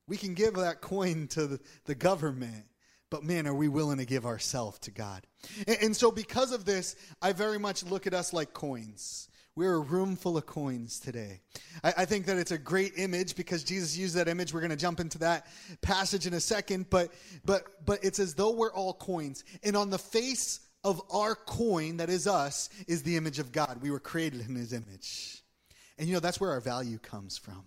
[0.08, 2.66] We can give that coin to the, the government,
[3.10, 5.26] but man, are we willing to give ourselves to God?
[5.68, 9.30] And, and, so, because of this, I very much look at us like coins.
[9.56, 11.42] We're a room full of coins today.
[11.84, 14.54] I, I think that it's a great image because Jesus used that image.
[14.54, 15.48] We're going to jump into that
[15.82, 17.12] passage in a second, but
[17.44, 21.98] but but it's as though we're all coins, and on the face of our coin,
[21.98, 23.80] that is us, is the image of God.
[23.82, 25.42] We were created in His image,
[25.98, 27.64] and you know that's where our value comes from.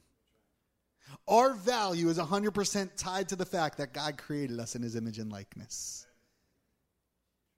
[1.28, 5.18] Our value is 100% tied to the fact that God created us in his image
[5.18, 6.06] and likeness.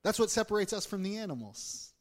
[0.03, 1.93] That's what separates us from the animals.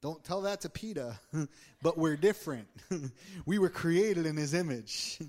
[0.00, 1.18] Don't tell that to PETA,
[1.82, 2.68] but we're different.
[3.46, 5.18] we were created in his image.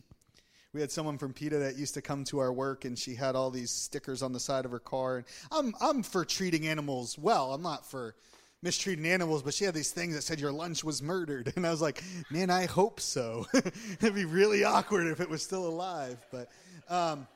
[0.71, 3.35] We had someone from PETA that used to come to our work, and she had
[3.35, 5.17] all these stickers on the side of her car.
[5.17, 7.55] And I'm, I'm for treating animals well.
[7.55, 8.13] I'm not for
[8.61, 11.53] mistreating animals, but she had these things that said your lunch was murdered.
[11.59, 13.45] And I was like, man, I hope so.
[13.53, 16.17] It'd be really awkward if it was still alive.
[16.31, 16.49] But,
[16.89, 17.27] um,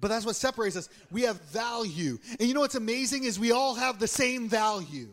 [0.00, 0.88] but that's what separates us.
[1.10, 2.18] We have value.
[2.38, 5.08] And you know what's amazing is we all have the same value.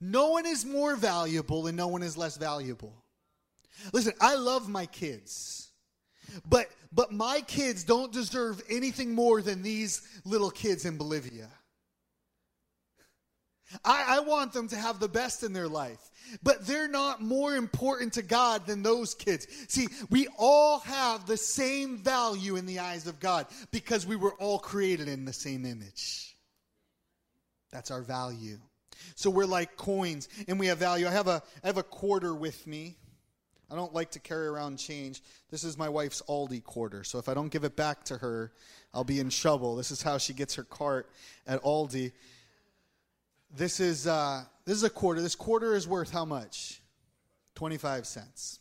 [0.00, 2.92] No one is more valuable and no one is less valuable.
[3.92, 5.68] Listen, I love my kids.
[6.48, 11.48] But but my kids don't deserve anything more than these little kids in Bolivia.
[13.84, 15.98] I, I, want them to have the best in their life.
[16.42, 19.46] But they're not more important to God than those kids.
[19.68, 24.34] See, we all have the same value in the eyes of God because we were
[24.34, 26.36] all created in the same image.
[27.72, 28.58] That's our value.
[29.14, 31.06] So we're like coins and we have value.
[31.06, 32.96] I have a, I have a quarter with me.
[33.70, 35.22] I don't like to carry around change.
[35.50, 37.04] This is my wife's Aldi quarter.
[37.04, 38.52] So if I don't give it back to her,
[38.92, 39.76] I'll be in trouble.
[39.76, 41.08] This is how she gets her cart
[41.46, 42.12] at Aldi.
[43.56, 45.20] This is, uh, this is a quarter.
[45.20, 46.80] This quarter is worth how much?
[47.56, 48.60] 25 cents.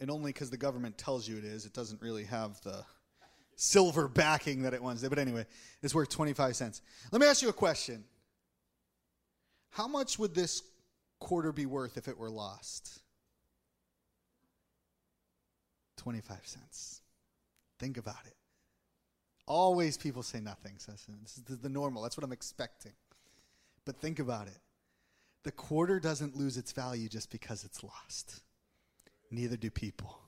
[0.00, 2.84] And only because the government tells you it is, it doesn't really have the
[3.56, 5.06] silver backing that it wants.
[5.06, 5.46] But anyway,
[5.82, 6.82] it's worth 25 cents.
[7.12, 8.04] Let me ask you a question.
[9.70, 10.62] How much would this
[11.20, 13.00] quarter be worth if it were lost?
[15.98, 17.00] 25 cents.
[17.78, 18.34] Think about it.
[19.46, 20.74] Always people say nothing.
[20.78, 22.02] So this is the normal.
[22.02, 22.92] That's what I'm expecting.
[23.84, 24.58] But think about it.
[25.44, 28.42] The quarter doesn't lose its value just because it's lost.
[29.30, 30.18] Neither do people.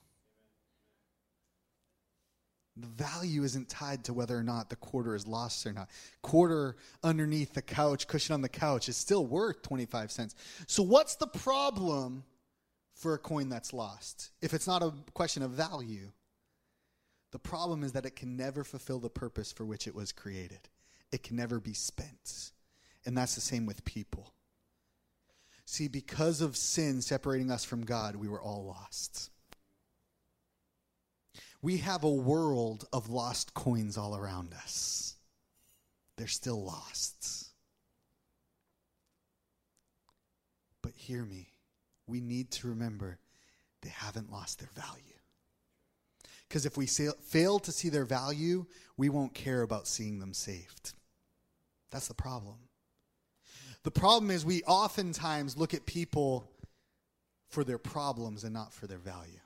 [2.77, 5.89] The value isn't tied to whether or not the quarter is lost or not.
[6.21, 10.35] Quarter underneath the couch, cushion on the couch, is still worth 25 cents.
[10.67, 12.25] So, what's the problem
[12.93, 16.11] for a coin that's lost if it's not a question of value?
[17.31, 20.67] The problem is that it can never fulfill the purpose for which it was created,
[21.13, 22.51] it can never be spent.
[23.05, 24.33] And that's the same with people.
[25.65, 29.29] See, because of sin separating us from God, we were all lost.
[31.61, 35.15] We have a world of lost coins all around us.
[36.17, 37.47] They're still lost.
[40.81, 41.49] But hear me,
[42.05, 43.17] we need to remember
[43.81, 45.01] they haven't lost their value.
[46.47, 50.93] Because if we fail to see their value, we won't care about seeing them saved.
[51.89, 52.55] That's the problem.
[53.85, 56.49] The problem is we oftentimes look at people
[57.49, 59.39] for their problems and not for their value.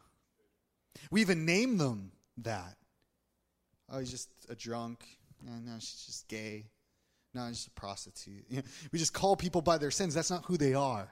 [1.12, 2.78] We even name them that.
[3.92, 5.06] Oh, he's just a drunk.
[5.46, 6.68] No, no, she's just gay.
[7.34, 8.46] No, he's just a prostitute.
[8.50, 10.14] You know, we just call people by their sins.
[10.14, 11.12] That's not who they are.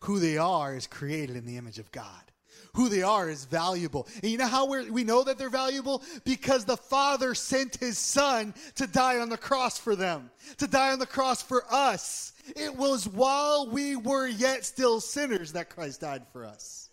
[0.00, 2.32] Who they are is created in the image of God
[2.74, 4.06] who they are is valuable.
[4.22, 6.02] And you know how we know that they're valuable?
[6.24, 10.92] Because the Father sent his Son to die on the cross for them, to die
[10.92, 12.32] on the cross for us.
[12.56, 16.88] It was while we were yet still sinners that Christ died for us.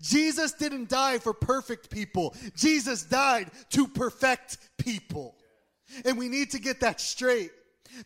[0.00, 5.34] Jesus didn't die for perfect people, Jesus died to perfect people.
[6.04, 7.50] And we need to get that straight.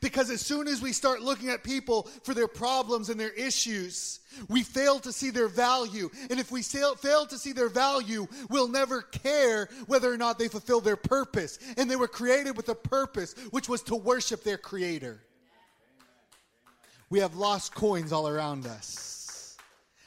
[0.00, 4.20] Because as soon as we start looking at people for their problems and their issues,
[4.48, 6.10] we fail to see their value.
[6.30, 10.48] And if we fail to see their value, we'll never care whether or not they
[10.48, 11.58] fulfill their purpose.
[11.76, 15.20] And they were created with a purpose, which was to worship their Creator.
[17.10, 19.56] We have lost coins all around us.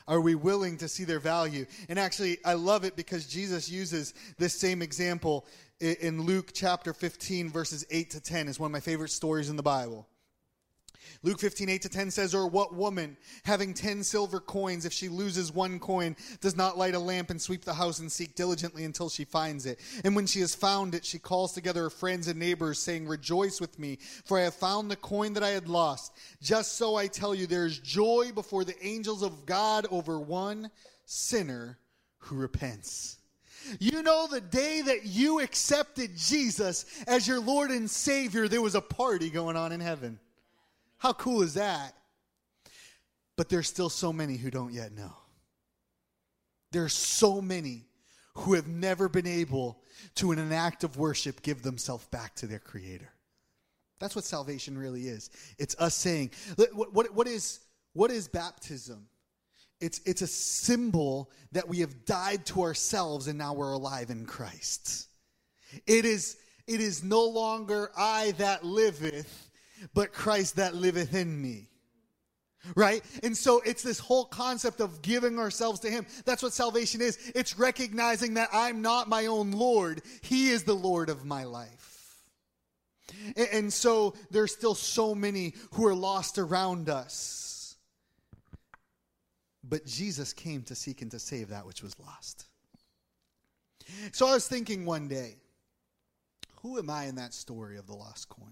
[0.08, 1.65] Are we willing to see their value?
[1.88, 5.46] And actually, I love it because Jesus uses this same example
[5.82, 9.56] in Luke chapter 15, verses 8 to 10, is one of my favorite stories in
[9.56, 10.08] the Bible.
[11.24, 15.10] Luke 15, 8 to 10 says, Or what woman, having 10 silver coins, if she
[15.10, 18.86] loses one coin, does not light a lamp and sweep the house and seek diligently
[18.86, 19.80] until she finds it?
[20.04, 23.60] And when she has found it, she calls together her friends and neighbors, saying, Rejoice
[23.60, 26.13] with me, for I have found the coin that I had lost.
[26.41, 30.72] Just so I tell you, there is joy before the angels of God over one
[31.06, 31.78] sinner
[32.20, 33.17] who repents.
[33.80, 38.76] You know, the day that you accepted Jesus as your Lord and Savior, there was
[38.76, 40.19] a party going on in heaven.
[40.97, 41.95] How cool is that?
[43.36, 45.13] But there's still so many who don't yet know.
[46.71, 47.86] There's so many
[48.34, 49.82] who have never been able
[50.15, 53.10] to, in an act of worship, give themselves back to their Creator.
[54.00, 55.30] That's what salvation really is.
[55.60, 56.32] It's us saying,
[56.74, 57.60] what, what, what, is,
[57.93, 59.08] what is baptism?
[59.82, 64.26] It's, it's a symbol that we have died to ourselves and now we're alive in
[64.26, 65.08] Christ.
[65.88, 69.50] It is, it is no longer I that liveth,
[69.94, 71.67] but Christ that liveth in me.
[72.76, 73.04] Right?
[73.24, 76.06] And so it's this whole concept of giving ourselves to Him.
[76.26, 77.17] That's what salvation is.
[77.34, 82.22] It's recognizing that I'm not my own Lord, He is the Lord of my life.
[83.52, 87.51] And so there's still so many who are lost around us.
[89.72, 92.46] But Jesus came to seek and to save that which was lost.
[94.12, 95.38] So I was thinking one day,
[96.62, 98.52] who am I in that story of the lost coin?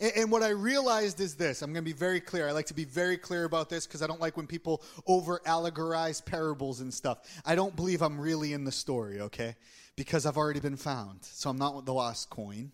[0.00, 2.48] And, and what I realized is this I'm going to be very clear.
[2.48, 5.40] I like to be very clear about this because I don't like when people over
[5.44, 7.18] allegorize parables and stuff.
[7.44, 9.56] I don't believe I'm really in the story, okay?
[9.96, 11.18] Because I've already been found.
[11.24, 12.70] So I'm not the lost coin.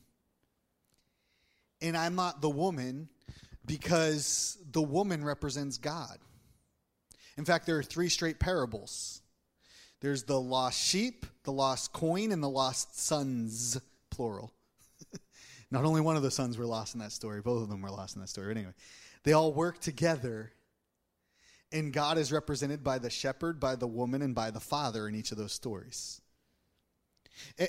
[1.80, 3.08] And I'm not the woman
[3.64, 6.18] because the woman represents God.
[7.36, 9.22] In fact, there are three straight parables
[10.02, 14.52] there's the lost sheep, the lost coin, and the lost sons, plural.
[15.70, 17.90] Not only one of the sons were lost in that story, both of them were
[17.90, 18.48] lost in that story.
[18.48, 18.74] But anyway,
[19.22, 20.52] they all work together,
[21.70, 25.14] and God is represented by the shepherd, by the woman, and by the father in
[25.14, 26.20] each of those stories.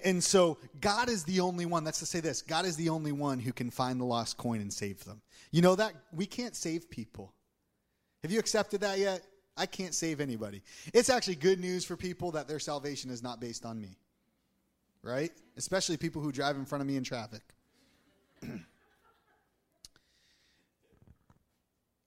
[0.04, 3.12] And so God is the only one, that's to say this God is the only
[3.12, 5.21] one who can find the lost coin and save them.
[5.52, 5.93] You know that?
[6.12, 7.32] We can't save people.
[8.23, 9.23] Have you accepted that yet?
[9.56, 10.63] I can't save anybody.
[10.94, 13.98] It's actually good news for people that their salvation is not based on me,
[15.04, 15.32] right?
[15.58, 17.42] Especially people who drive in front of me in traffic.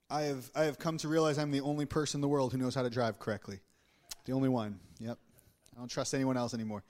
[0.09, 2.59] I have I have come to realize I'm the only person in the world who
[2.59, 3.61] knows how to drive correctly.
[4.25, 4.79] The only one.
[5.01, 5.19] Yep.
[5.75, 6.83] I don't trust anyone else anymore.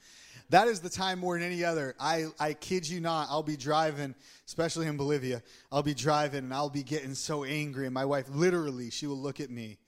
[0.51, 1.97] That is the time more than any other.
[1.99, 4.15] I, I kid you not, I'll be driving,
[4.47, 5.43] especially in Bolivia,
[5.73, 7.87] I'll be driving and I'll be getting so angry.
[7.87, 9.79] And my wife, literally, she will look at me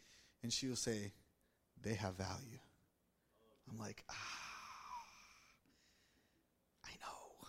[0.42, 1.12] and she will say,
[1.82, 2.58] They have value.
[3.70, 4.14] I'm like, ah.
[6.84, 7.48] I know.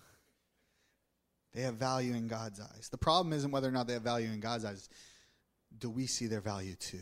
[1.54, 2.90] They have value in God's eyes.
[2.92, 4.90] The problem isn't whether or not they have value in God's eyes.
[5.78, 7.00] Do we see their value too?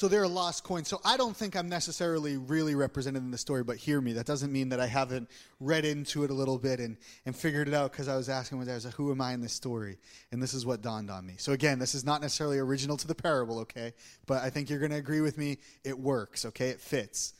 [0.00, 0.86] So they're a lost coin.
[0.86, 4.14] So I don't think I'm necessarily really represented in the story, but hear me.
[4.14, 5.28] That doesn't mean that I haven't
[5.60, 8.56] read into it a little bit and, and figured it out because I was asking,
[8.56, 9.98] when I was like, who am I in this story?
[10.32, 11.34] And this is what dawned on me.
[11.36, 13.92] So again, this is not necessarily original to the parable, okay?
[14.24, 15.58] But I think you're going to agree with me.
[15.84, 16.70] It works, okay?
[16.70, 17.34] It fits.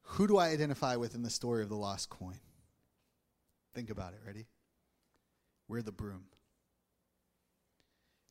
[0.00, 2.40] Who do I identify with in the story of the lost coin?
[3.74, 4.20] Think about it.
[4.26, 4.46] Ready?
[5.68, 6.24] We're the broom.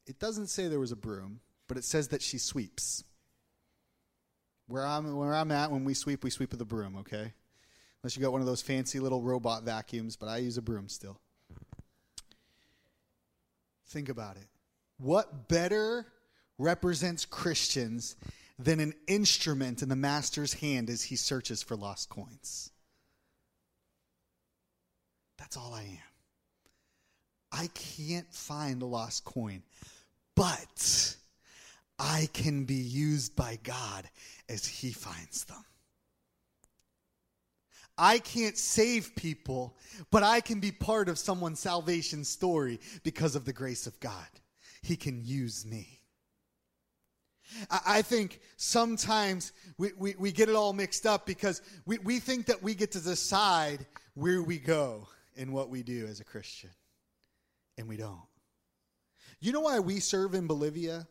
[0.07, 3.03] It doesn't say there was a broom, but it says that she sweeps.
[4.71, 7.33] Where I'm, where I'm at, when we sweep, we sweep with a broom, okay?
[8.01, 10.87] Unless you got one of those fancy little robot vacuums, but I use a broom
[10.87, 11.19] still.
[13.87, 14.47] Think about it.
[14.97, 16.05] What better
[16.57, 18.15] represents Christians
[18.57, 22.71] than an instrument in the master's hand as he searches for lost coins?
[25.37, 25.97] That's all I am.
[27.51, 29.63] I can't find the lost coin,
[30.33, 31.17] but
[32.03, 34.09] I can be used by God
[34.49, 35.63] as He finds them.
[37.95, 39.77] I can't save people,
[40.09, 44.25] but I can be part of someone's salvation story because of the grace of God.
[44.81, 45.99] He can use me.
[47.69, 52.47] I think sometimes we, we, we, get it all mixed up because we, we think
[52.47, 53.85] that we get to decide
[54.15, 56.69] where we go and what we do as a Christian,
[57.77, 58.21] and we don't.
[59.41, 61.07] You know why we serve in Bolivia?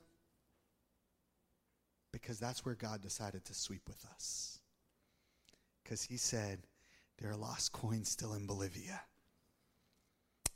[2.20, 4.58] Because that's where God decided to sweep with us.
[5.82, 6.60] Because He said,
[7.18, 9.00] There are lost coins still in Bolivia,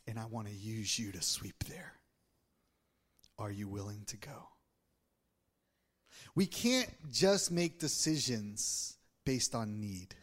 [0.06, 1.94] and I want to use you to sweep there.
[3.38, 4.48] Are you willing to go?
[6.34, 10.14] We can't just make decisions based on need.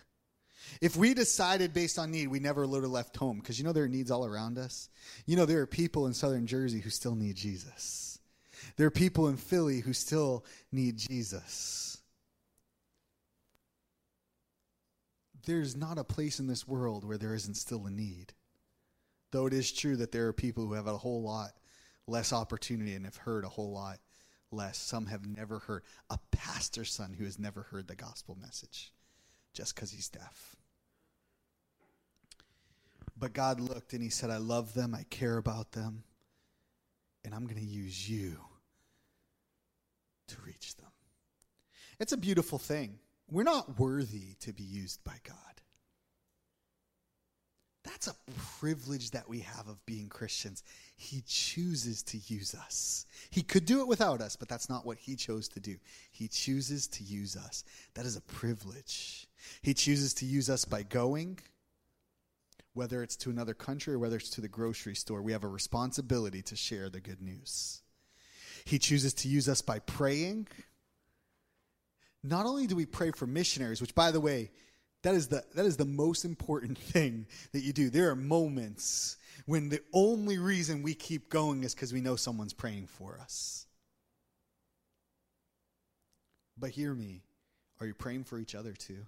[0.79, 3.73] If we decided based on need, we never would have left home because you know
[3.73, 4.89] there are needs all around us.
[5.25, 8.10] You know there are people in southern Jersey who still need Jesus.
[8.77, 11.97] There are people in Philly who still need Jesus.
[15.45, 18.33] There's not a place in this world where there isn't still a need.
[19.31, 21.51] Though it is true that there are people who have a whole lot
[22.07, 23.99] less opportunity and have heard a whole lot
[24.51, 24.77] less.
[24.77, 25.83] Some have never heard.
[26.09, 28.91] A pastor's son who has never heard the gospel message
[29.53, 30.55] just because he's deaf.
[33.17, 36.03] But God looked and he said, I love them, I care about them,
[37.23, 38.39] and I'm going to use you
[40.31, 40.91] to reach them.
[41.99, 42.99] It's a beautiful thing.
[43.29, 45.37] We're not worthy to be used by God.
[47.83, 48.15] That's a
[48.59, 50.63] privilege that we have of being Christians.
[50.95, 53.07] He chooses to use us.
[53.31, 55.77] He could do it without us, but that's not what He chose to do.
[56.11, 57.63] He chooses to use us.
[57.95, 59.27] That is a privilege.
[59.61, 61.39] He chooses to use us by going,
[62.73, 65.21] whether it's to another country or whether it's to the grocery store.
[65.23, 67.81] We have a responsibility to share the good news.
[68.65, 70.47] He chooses to use us by praying.
[72.23, 74.51] Not only do we pray for missionaries, which, by the way,
[75.03, 77.89] that is the that is the most important thing that you do.
[77.89, 82.53] There are moments when the only reason we keep going is because we know someone's
[82.53, 83.65] praying for us.
[86.57, 87.23] But hear me,
[87.79, 89.07] are you praying for each other too?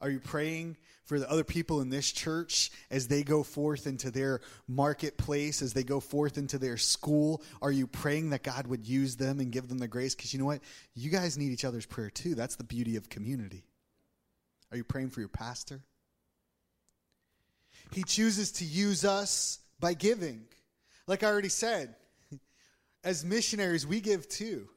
[0.00, 4.10] Are you praying for the other people in this church as they go forth into
[4.10, 7.42] their marketplace, as they go forth into their school?
[7.62, 10.14] Are you praying that God would use them and give them the grace?
[10.14, 10.60] Because you know what?
[10.94, 12.34] You guys need each other's prayer too.
[12.34, 13.64] That's the beauty of community.
[14.70, 15.80] Are you praying for your pastor?
[17.92, 20.42] He chooses to use us by giving.
[21.06, 21.94] Like I already said,
[23.04, 24.68] as missionaries, we give too.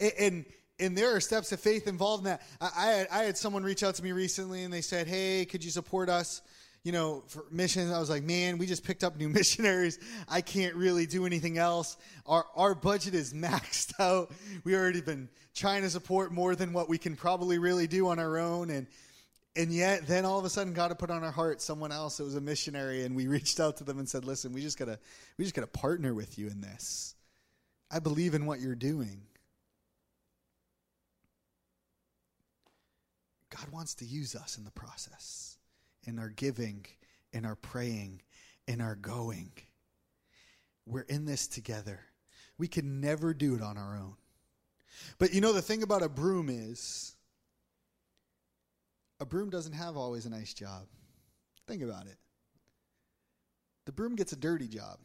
[0.00, 0.44] And, and
[0.78, 2.42] there are steps of faith involved in that.
[2.60, 5.44] I, I, had, I had someone reach out to me recently and they said, Hey,
[5.44, 6.42] could you support us?
[6.82, 9.98] You know, for missions, I was like, man, we just picked up new missionaries.
[10.28, 11.96] I can't really do anything else.
[12.26, 14.30] Our our budget is maxed out.
[14.64, 18.18] We already been trying to support more than what we can probably really do on
[18.18, 18.86] our own, and
[19.56, 22.16] and yet then all of a sudden god had put on our heart someone else
[22.16, 24.78] that was a missionary and we reached out to them and said listen we just
[24.78, 24.98] gotta
[25.38, 27.14] we just gotta partner with you in this
[27.90, 29.20] i believe in what you're doing
[33.56, 35.58] god wants to use us in the process
[36.04, 36.84] in our giving
[37.32, 38.20] in our praying
[38.66, 39.52] in our going
[40.86, 42.00] we're in this together
[42.58, 44.14] we can never do it on our own
[45.18, 47.14] but you know the thing about a broom is
[49.20, 50.86] a broom doesn't have always a nice job.
[51.66, 52.18] Think about it.
[53.86, 54.98] The broom gets a dirty job.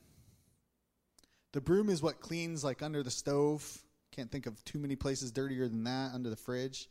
[1.52, 3.82] The broom is what cleans like under the stove.
[4.12, 6.90] Can't think of too many places dirtier than that under the fridge.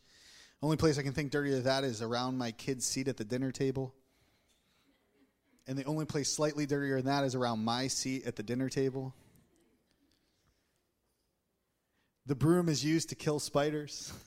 [0.63, 3.25] Only place I can think dirtier than that is around my kid's seat at the
[3.25, 3.95] dinner table.
[5.67, 8.69] And the only place slightly dirtier than that is around my seat at the dinner
[8.69, 9.15] table.
[12.27, 14.13] The broom is used to kill spiders.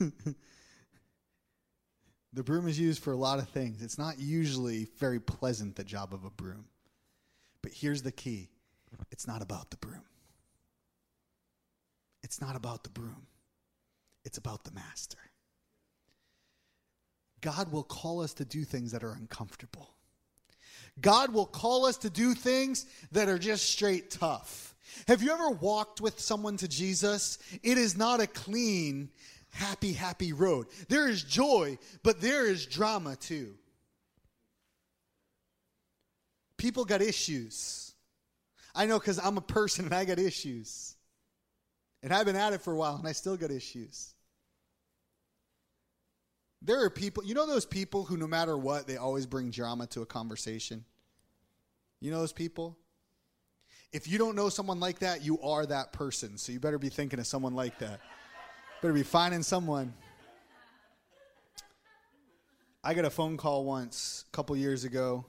[2.32, 3.82] The broom is used for a lot of things.
[3.82, 6.64] It's not usually very pleasant, the job of a broom.
[7.60, 8.48] But here's the key
[9.10, 10.04] it's not about the broom.
[12.22, 13.26] It's not about the broom,
[14.24, 15.18] it's about the master.
[17.42, 19.90] God will call us to do things that are uncomfortable.
[21.00, 24.74] God will call us to do things that are just straight tough.
[25.08, 27.38] Have you ever walked with someone to Jesus?
[27.62, 29.10] It is not a clean,
[29.50, 30.66] happy, happy road.
[30.88, 33.54] There is joy, but there is drama too.
[36.56, 37.94] People got issues.
[38.74, 40.94] I know because I'm a person and I got issues.
[42.02, 44.14] And I've been at it for a while and I still got issues.
[46.64, 49.86] There are people, you know, those people who, no matter what, they always bring drama
[49.88, 50.84] to a conversation?
[52.00, 52.78] You know those people?
[53.92, 56.38] If you don't know someone like that, you are that person.
[56.38, 58.00] So you better be thinking of someone like that.
[58.80, 59.92] Better be finding someone.
[62.84, 65.24] I got a phone call once, a couple years ago.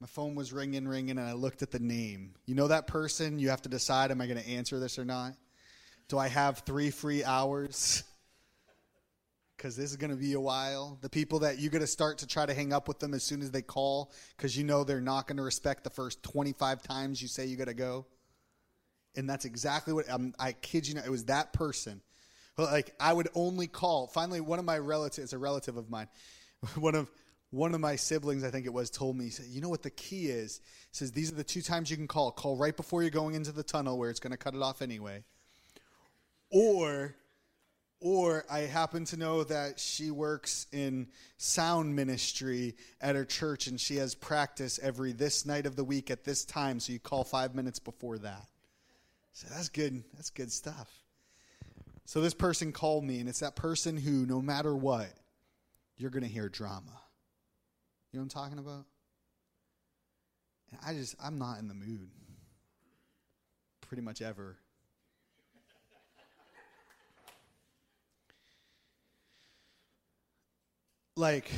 [0.00, 2.34] My phone was ringing, ringing, and I looked at the name.
[2.46, 3.38] You know that person?
[3.38, 5.34] You have to decide am I going to answer this or not?
[6.08, 8.04] Do I have three free hours?
[9.58, 10.96] Because this is going to be a while.
[11.02, 13.22] The people that you're going to start to try to hang up with them as
[13.22, 16.82] soon as they call because you know they're not going to respect the first 25
[16.82, 18.06] times you say you got to go.
[19.16, 21.04] And that's exactly what um, I kid you not.
[21.04, 22.00] It was that person
[22.56, 24.06] like I would only call.
[24.06, 26.08] Finally, one of my relatives, a relative of mine,
[26.76, 27.10] one of
[27.50, 29.90] one of my siblings, I think it was, told me, said, you know what the
[29.90, 30.60] key is?
[30.90, 32.30] He says, these are the two times you can call.
[32.30, 34.82] Call right before you're going into the tunnel where it's going to cut it off
[34.82, 35.24] anyway.
[36.50, 37.14] Or
[38.00, 43.80] Or I happen to know that she works in sound ministry at her church and
[43.80, 47.24] she has practice every this night of the week at this time, so you call
[47.24, 48.46] five minutes before that.
[49.32, 50.04] So that's good.
[50.14, 50.88] That's good stuff.
[52.04, 55.08] So this person called me, and it's that person who, no matter what,
[55.96, 56.84] you're going to hear drama.
[58.10, 58.86] You know what I'm talking about?
[60.70, 62.08] And I just, I'm not in the mood.
[63.82, 64.56] Pretty much ever.
[71.18, 71.50] Like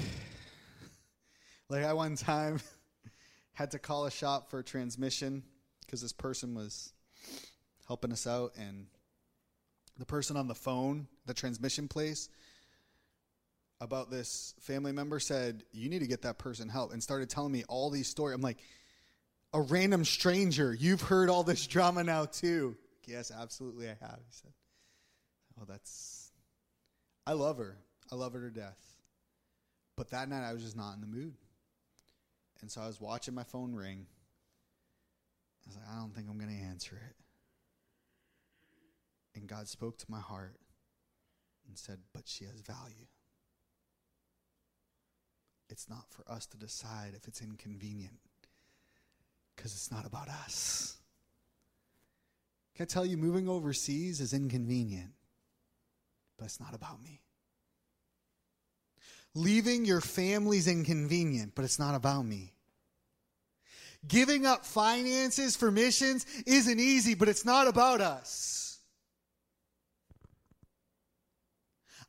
[1.68, 2.60] like I one time
[3.52, 5.42] had to call a shop for a transmission
[5.84, 6.92] because this person was
[7.86, 8.86] helping us out and
[9.98, 12.30] the person on the phone, the transmission place,
[13.82, 17.52] about this family member said, You need to get that person help and started telling
[17.52, 18.34] me all these stories.
[18.34, 18.58] I'm like,
[19.52, 22.76] a random stranger, you've heard all this drama now too.
[23.06, 24.18] Yes, absolutely I have.
[24.26, 24.52] He said,
[25.60, 26.30] Oh, that's
[27.26, 27.76] I love her.
[28.10, 28.89] I love her to death.
[30.00, 31.34] But that night I was just not in the mood.
[32.62, 34.06] And so I was watching my phone ring.
[35.62, 37.16] I was like, I don't think I'm going to answer it.
[39.38, 40.56] And God spoke to my heart
[41.68, 43.08] and said, But she has value.
[45.68, 48.20] It's not for us to decide if it's inconvenient
[49.54, 50.96] because it's not about us.
[52.74, 55.12] Can I tell you, moving overseas is inconvenient,
[56.38, 57.20] but it's not about me.
[59.34, 62.52] Leaving your family's inconvenient, but it's not about me.
[64.06, 68.69] Giving up finances for missions isn't easy, but it's not about us.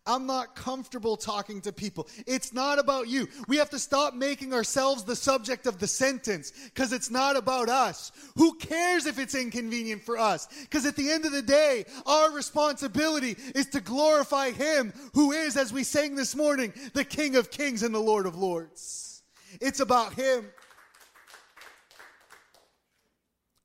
[0.05, 2.07] I'm not comfortable talking to people.
[2.25, 3.27] It's not about you.
[3.47, 7.69] We have to stop making ourselves the subject of the sentence because it's not about
[7.69, 8.11] us.
[8.35, 10.47] Who cares if it's inconvenient for us?
[10.63, 15.55] Because at the end of the day, our responsibility is to glorify Him who is,
[15.55, 19.21] as we sang this morning, the King of Kings and the Lord of Lords.
[19.59, 20.47] It's about Him.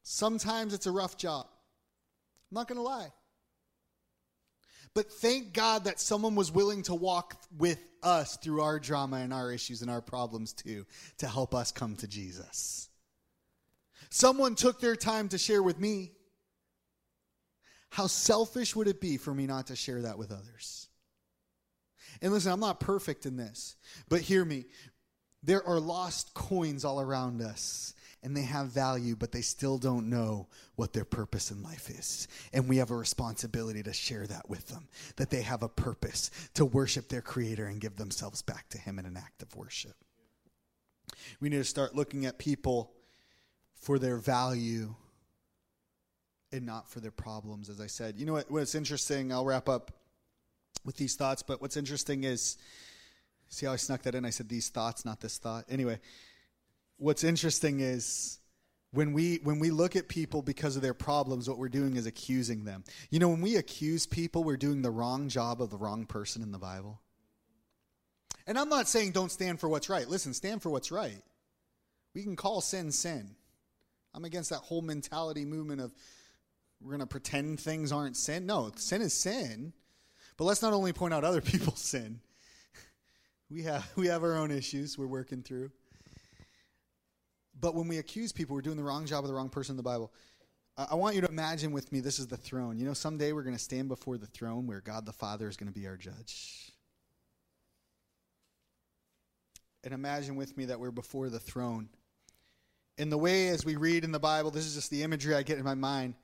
[0.02, 1.46] Sometimes it's a rough job.
[2.50, 3.10] I'm not going to lie.
[4.96, 9.30] But thank God that someone was willing to walk with us through our drama and
[9.30, 10.86] our issues and our problems too
[11.18, 12.88] to help us come to Jesus.
[14.08, 16.12] Someone took their time to share with me.
[17.90, 20.88] How selfish would it be for me not to share that with others?
[22.22, 23.76] And listen, I'm not perfect in this,
[24.08, 24.64] but hear me.
[25.42, 27.92] There are lost coins all around us
[28.26, 32.26] and they have value, but they still don't know what their purpose in life is.
[32.52, 36.32] And we have a responsibility to share that with them, that they have a purpose
[36.54, 39.94] to worship their Creator and give themselves back to Him in an act of worship.
[41.38, 42.90] We need to start looking at people
[43.76, 44.96] for their value
[46.50, 48.16] and not for their problems, as I said.
[48.16, 49.32] You know what, what's interesting?
[49.32, 49.92] I'll wrap up
[50.84, 52.56] with these thoughts, but what's interesting is
[53.50, 54.24] see how I snuck that in?
[54.24, 55.64] I said these thoughts, not this thought.
[55.68, 56.00] Anyway,
[56.98, 58.38] what's interesting is
[58.92, 62.06] when we when we look at people because of their problems what we're doing is
[62.06, 62.84] accusing them.
[63.10, 66.42] You know when we accuse people we're doing the wrong job of the wrong person
[66.42, 67.00] in the bible.
[68.46, 70.08] And i'm not saying don't stand for what's right.
[70.08, 71.22] Listen stand for what's right.
[72.14, 73.34] We can call sin sin.
[74.14, 75.92] I'm against that whole mentality movement of
[76.80, 78.46] we're going to pretend things aren't sin.
[78.46, 79.72] No sin is sin.
[80.36, 82.20] But let's not only point out other people's sin.
[83.50, 85.70] We have we have our own issues we're working through
[87.60, 89.76] but when we accuse people, we're doing the wrong job of the wrong person in
[89.76, 90.12] the Bible.
[90.76, 92.78] I want you to imagine with me this is the throne.
[92.78, 95.56] You know, someday we're going to stand before the throne where God the Father is
[95.56, 96.70] going to be our judge.
[99.84, 101.88] And imagine with me that we're before the throne.
[102.98, 105.42] In the way, as we read in the Bible, this is just the imagery I
[105.42, 106.14] get in my mind,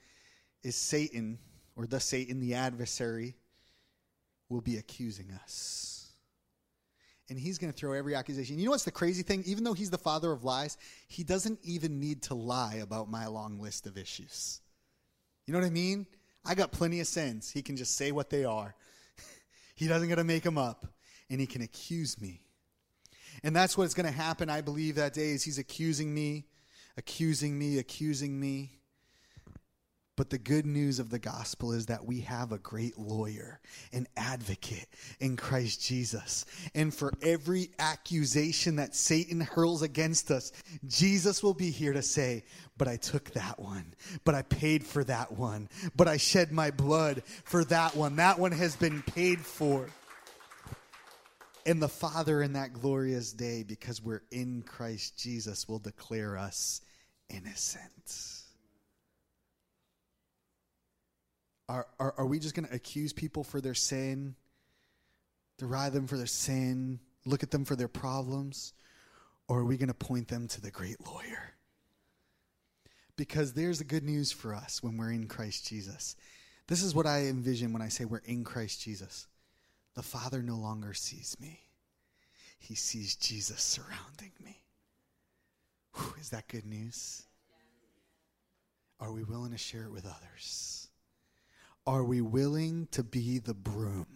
[0.63, 1.39] is Satan,
[1.77, 3.37] or the Satan, the adversary,
[4.51, 5.92] will be accusing us
[7.33, 8.59] and he's going to throw every accusation.
[8.59, 9.43] You know what's the crazy thing?
[9.47, 10.77] Even though he's the father of lies,
[11.09, 14.61] he doesn't even need to lie about my long list of issues.
[15.47, 16.07] You know what I mean?
[16.45, 17.51] I got plenty of sins.
[17.51, 18.75] He can just say what they are.
[19.75, 20.85] he doesn't got to make them up,
[21.31, 22.43] and he can accuse me.
[23.43, 26.45] And that's what's going to happen, I believe, that day is he's accusing me,
[26.99, 28.73] accusing me, accusing me.
[30.15, 33.61] But the good news of the gospel is that we have a great lawyer,
[33.95, 34.89] an advocate
[35.21, 36.45] in Christ Jesus.
[36.75, 40.53] And for every accusation that Satan hurls against us,
[40.87, 42.45] Jesus will be here to say,
[42.77, 43.95] But I took that one.
[44.25, 45.71] But I paid for that one.
[45.97, 48.17] But I shed my blood for that one.
[48.17, 49.89] That one has been paid for.
[51.65, 56.83] And the Father in that glorious day, because we're in Christ Jesus, will declare us
[57.31, 58.42] innocent.
[61.73, 64.35] Are, are, are we just going to accuse people for their sin,
[65.57, 68.75] deride them for their sin, look at them for their problems?
[69.49, 71.55] Or are we going to point them to the great lawyer?
[73.17, 76.15] Because there's the good news for us when we're in Christ Jesus.
[76.67, 79.27] This is what I envision when I say we're in Christ Jesus.
[79.95, 81.59] The Father no longer sees me,
[82.59, 84.63] He sees Jesus surrounding me.
[85.95, 87.23] Whew, is that good news?
[89.01, 90.82] Are we willing to share it with others?
[91.87, 94.07] Are we willing to be the broom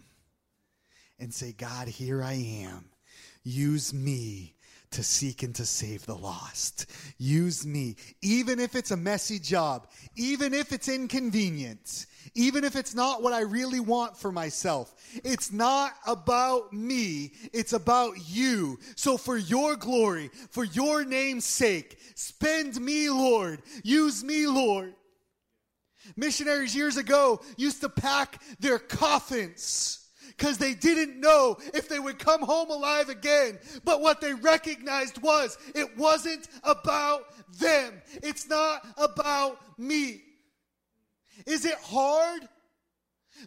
[1.18, 2.86] and say, God, here I am.
[3.42, 4.54] Use me
[4.92, 6.86] to seek and to save the lost.
[7.18, 12.94] Use me, even if it's a messy job, even if it's inconvenient, even if it's
[12.94, 14.94] not what I really want for myself.
[15.24, 18.78] It's not about me, it's about you.
[18.94, 23.62] So, for your glory, for your name's sake, spend me, Lord.
[23.82, 24.94] Use me, Lord.
[26.14, 32.18] Missionaries years ago used to pack their coffins because they didn't know if they would
[32.18, 33.58] come home alive again.
[33.84, 37.24] But what they recognized was it wasn't about
[37.58, 40.22] them, it's not about me.
[41.46, 42.48] Is it hard?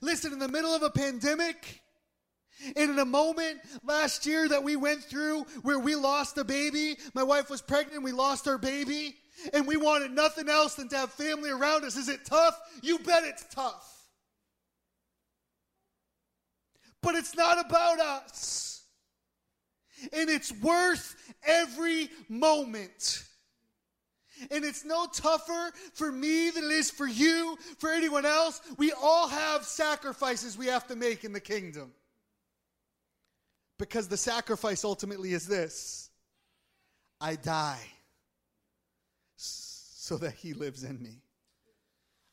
[0.01, 1.81] Listen, in the middle of a pandemic,
[2.75, 6.97] and in a moment last year that we went through where we lost a baby,
[7.13, 9.15] my wife was pregnant, we lost our baby,
[9.53, 11.95] and we wanted nothing else than to have family around us.
[11.95, 12.59] Is it tough?
[12.81, 13.85] You bet it's tough.
[17.01, 18.83] But it's not about us.
[20.13, 21.15] And it's worth
[21.45, 23.23] every moment.
[24.51, 28.61] And it's no tougher for me than it is for you, for anyone else.
[28.77, 31.91] We all have sacrifices we have to make in the kingdom.
[33.77, 36.09] Because the sacrifice ultimately is this
[37.21, 37.79] I die
[40.09, 41.21] so that he lives in me.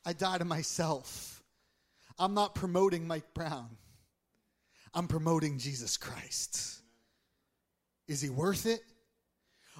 [0.03, 1.43] I die to myself.
[2.17, 3.69] I'm not promoting Mike Brown,
[4.95, 6.81] I'm promoting Jesus Christ.
[8.07, 8.79] Is he worth it?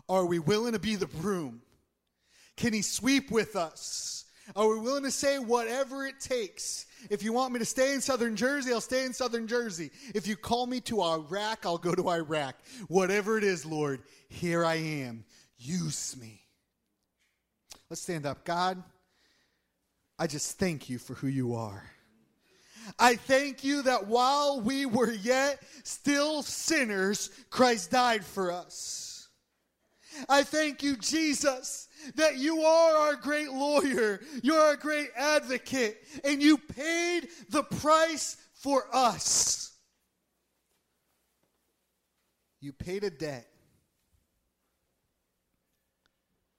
[0.08, 1.62] Are we willing to be the broom?
[2.56, 4.26] Can he sweep with us?
[4.56, 6.86] Are we willing to say whatever it takes?
[7.10, 9.90] If you want me to stay in southern Jersey, I'll stay in southern Jersey.
[10.14, 12.58] If you call me to Iraq, I'll go to Iraq.
[12.90, 15.24] Whatever it is, Lord, here I am.
[15.58, 16.47] Use me.
[17.90, 18.44] Let's stand up.
[18.44, 18.84] God,
[20.20, 21.84] I just thank you for who you are.
[22.98, 29.28] I thank you that while we were yet still sinners, Christ died for us.
[30.28, 36.42] I thank you, Jesus, that you are our great lawyer, you're our great advocate, and
[36.42, 39.74] you paid the price for us.
[42.60, 43.48] You paid a debt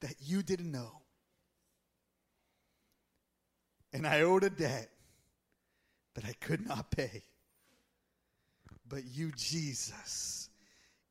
[0.00, 0.97] that you didn't know.
[3.98, 4.90] And I owed a debt
[6.14, 7.24] that I could not pay.
[8.88, 10.48] But you, Jesus,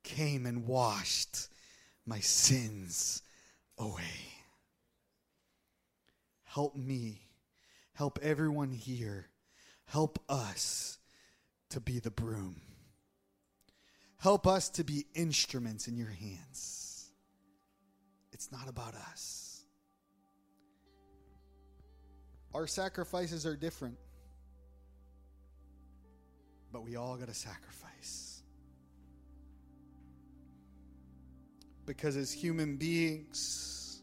[0.04, 1.50] came and washed
[2.06, 3.24] my sins
[3.78, 4.32] away.
[6.46, 7.24] Help me.
[7.92, 9.28] Help everyone here.
[9.88, 10.98] Help us
[11.72, 12.62] to be the broom.
[14.20, 17.10] Help us to be instruments in your hands.
[18.32, 19.47] It's not about us.
[22.58, 24.00] Our sacrifices are different,
[26.74, 28.42] but we all got to sacrifice.
[31.86, 34.02] Because as human beings,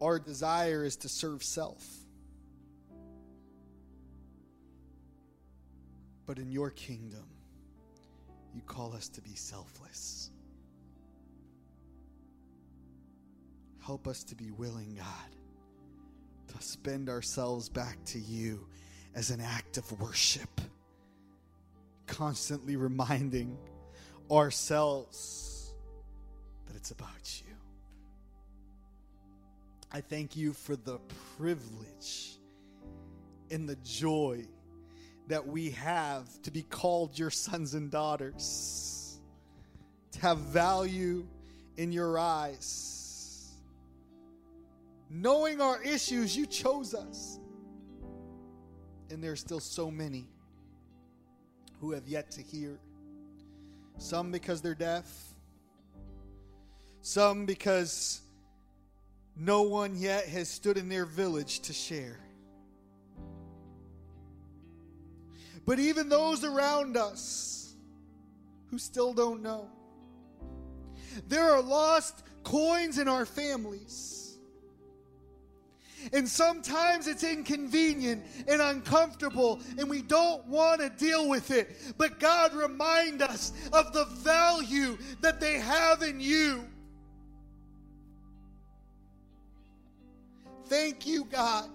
[0.00, 1.86] our desire is to serve self.
[6.26, 7.28] But in your kingdom,
[8.52, 10.32] you call us to be selfless.
[13.86, 15.39] Help us to be willing, God,
[16.50, 18.66] to spend ourselves back to you
[19.14, 20.60] as an act of worship,
[22.06, 23.56] constantly reminding
[24.30, 25.74] ourselves
[26.66, 27.54] that it's about you.
[29.92, 30.98] I thank you for the
[31.36, 32.38] privilege
[33.50, 34.46] and the joy
[35.26, 39.20] that we have to be called your sons and daughters,
[40.12, 41.26] to have value
[41.76, 42.99] in your eyes.
[45.10, 47.40] Knowing our issues, you chose us.
[49.10, 50.28] And there are still so many
[51.80, 52.78] who have yet to hear.
[53.98, 55.04] Some because they're deaf,
[57.02, 58.20] some because
[59.36, 62.18] no one yet has stood in their village to share.
[65.66, 67.74] But even those around us
[68.70, 69.68] who still don't know.
[71.28, 74.19] There are lost coins in our families.
[76.12, 81.94] And sometimes it's inconvenient and uncomfortable, and we don't want to deal with it.
[81.98, 86.66] But God, remind us of the value that they have in you.
[90.66, 91.68] Thank you, God,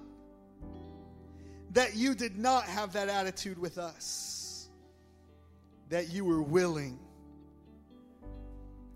[1.72, 4.70] that you did not have that attitude with us,
[5.90, 6.98] that you were willing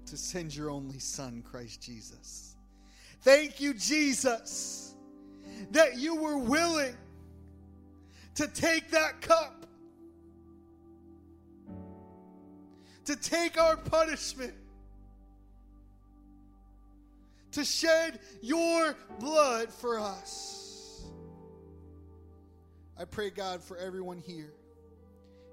[0.06, 2.56] to send your only Son, Christ Jesus.
[3.22, 4.89] Thank you, Jesus,
[5.72, 6.96] that you were willing
[8.36, 9.66] to take that cup,
[13.06, 14.54] to take our punishment,
[17.52, 21.04] to shed your blood for us.
[22.98, 24.54] I pray, God, for everyone here,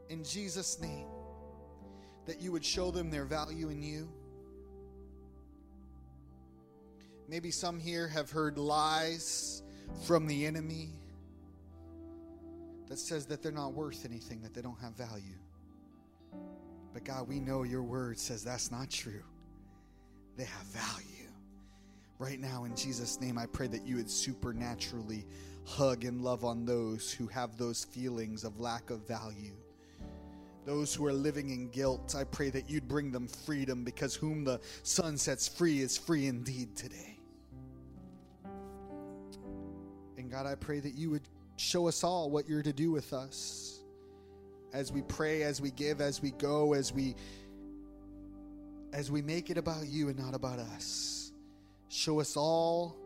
[0.08, 1.06] in Jesus' name,
[2.26, 4.08] that you would show them their value in you.
[7.28, 9.62] Maybe some here have heard lies
[10.04, 10.90] from the enemy
[12.88, 15.38] that says that they're not worth anything, that they don't have value.
[16.92, 19.22] But God, we know your word says that's not true.
[20.36, 21.30] They have value.
[22.18, 25.26] Right now, in Jesus' name, I pray that you would supernaturally
[25.66, 29.56] hug and love on those who have those feelings of lack of value.
[30.64, 34.44] Those who are living in guilt, I pray that you'd bring them freedom because whom
[34.44, 37.15] the Son sets free is free indeed today.
[40.30, 43.80] God, I pray that you would show us all what you're to do with us
[44.72, 47.14] as we pray, as we give, as we go, as we
[48.92, 51.32] as we make it about you and not about us.
[51.88, 52.96] Show us all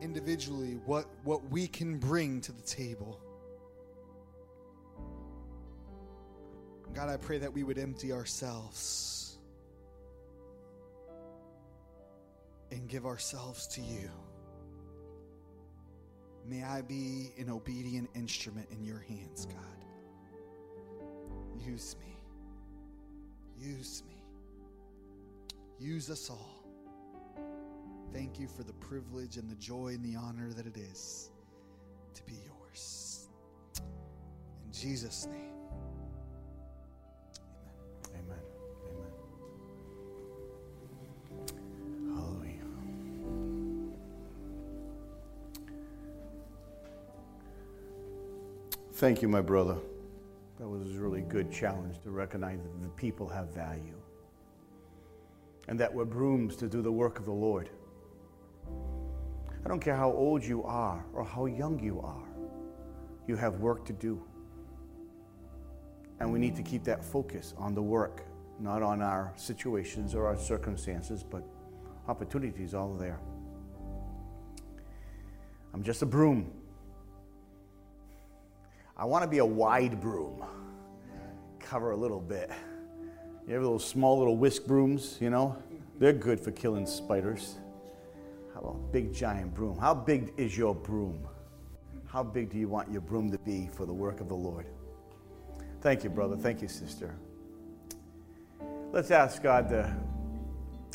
[0.00, 3.20] individually what what we can bring to the table.
[6.94, 9.38] God, I pray that we would empty ourselves
[12.70, 14.10] and give ourselves to you.
[16.48, 19.84] May I be an obedient instrument in your hands, God.
[21.62, 22.16] Use me.
[23.58, 24.22] Use me.
[25.78, 26.64] Use us all.
[28.14, 31.30] Thank you for the privilege and the joy and the honor that it is
[32.14, 33.28] to be yours.
[33.76, 35.57] In Jesus' name.
[48.98, 49.76] Thank you, my brother.
[50.58, 53.94] That was a really good challenge to recognize that the people have value
[55.68, 57.70] and that we're brooms to do the work of the Lord.
[59.64, 62.26] I don't care how old you are or how young you are,
[63.28, 64.20] you have work to do.
[66.18, 68.24] And we need to keep that focus on the work,
[68.58, 71.44] not on our situations or our circumstances, but
[72.08, 73.20] opportunities all there.
[75.72, 76.57] I'm just a broom.
[78.98, 80.44] I want to be a wide broom,
[81.60, 82.50] cover a little bit.
[83.46, 85.56] You have those small little whisk brooms, you know?
[86.00, 87.56] They're good for killing spiders.
[88.52, 89.78] How about a big giant broom?
[89.78, 91.26] How big is your broom?
[92.06, 94.66] How big do you want your broom to be for the work of the Lord?
[95.80, 96.36] Thank you, brother.
[96.36, 97.14] Thank you, sister.
[98.90, 99.94] Let's ask God to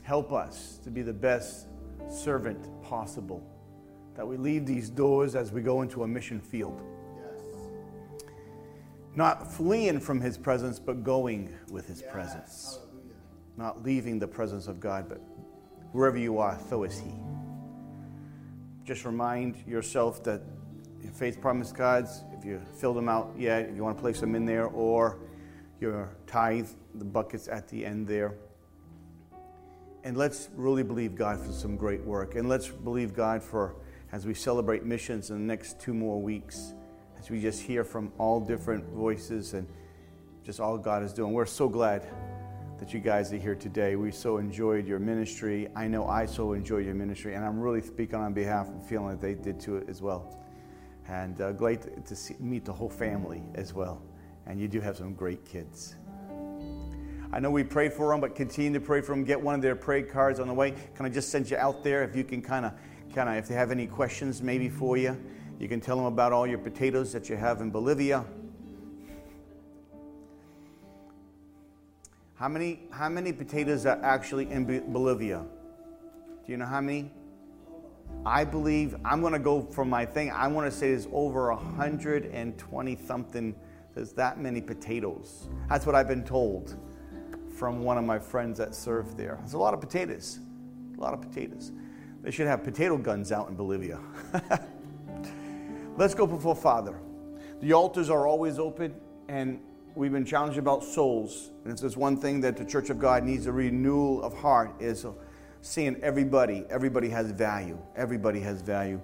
[0.04, 1.68] help us to be the best
[2.10, 3.42] servant possible,
[4.16, 6.82] that we leave these doors as we go into a mission field.
[9.16, 12.80] Not fleeing from his presence, but going with his presence.
[13.58, 15.22] Not leaving the presence of God, but
[15.92, 17.14] wherever you are, so is he.
[18.84, 20.42] Just remind yourself that
[21.04, 24.20] your faith promise cards, if you fill them out yet, if you want to place
[24.20, 25.20] them in there, or
[25.80, 28.34] your tithe, the buckets at the end there.
[30.04, 32.36] And let's really believe God for some great work.
[32.36, 33.76] And let's believe God for,
[34.12, 36.74] as we celebrate missions in the next two more weeks,
[37.24, 39.66] as we just hear from all different voices and
[40.44, 41.32] just all God is doing.
[41.32, 42.06] We're so glad
[42.80, 43.96] that you guys are here today.
[43.96, 45.70] We so enjoyed your ministry.
[45.74, 49.12] I know I so enjoyed your ministry, and I'm really speaking on behalf and feeling
[49.12, 50.38] that they did too as well.
[51.08, 54.02] And uh, glad to see, meet the whole family as well.
[54.46, 55.96] And you do have some great kids.
[57.32, 59.24] I know we prayed for them, but continue to pray for them.
[59.24, 60.74] Get one of their prayer cards on the way.
[60.94, 62.74] Can I just send you out there if you can kind of,
[63.16, 65.18] kind of, if they have any questions maybe for you,
[65.60, 68.26] you can tell them about all your potatoes that you have in Bolivia.
[72.36, 75.46] How many, how many potatoes are actually in Bolivia?
[76.46, 77.12] Do you know how many?
[78.26, 81.54] I believe, I'm going to go from my thing, I want to say there's over
[81.54, 83.56] 120 something,
[83.96, 85.48] there's that many potatoes.
[85.70, 86.76] That's what I've been told
[87.56, 89.38] from one of my friends that served there.
[89.40, 90.40] There's a lot of potatoes,
[90.98, 91.72] a lot of potatoes.
[92.22, 94.00] They should have potato guns out in Bolivia.
[95.96, 97.00] Let's go before Father.
[97.62, 98.96] The altars are always open,
[99.28, 99.62] and
[99.94, 101.52] we've been challenged about souls.
[101.64, 104.74] And if there's one thing that the Church of God needs a renewal of heart
[104.80, 105.06] is
[105.62, 106.66] seeing everybody.
[106.72, 107.78] Everybody has value.
[107.96, 109.00] Everybody has value.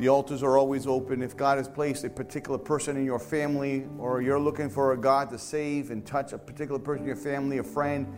[0.00, 1.22] The altars are always open.
[1.22, 4.96] If God has placed a particular person in your family, or you're looking for a
[4.96, 8.12] God to save and touch a particular person in your family, a friend,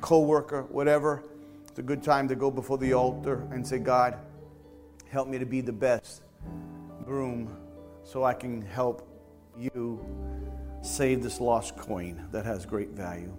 [0.00, 1.22] co-worker, whatever,
[1.68, 4.16] it's a good time to go before the altar and say, God,
[5.10, 6.22] help me to be the best
[7.08, 7.56] groom
[8.04, 9.08] so I can help
[9.56, 10.04] you
[10.82, 13.34] save this lost coin that has great value.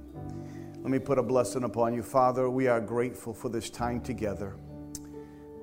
[0.78, 2.02] Let me put a blessing upon you.
[2.02, 4.56] Father, we are grateful for this time together.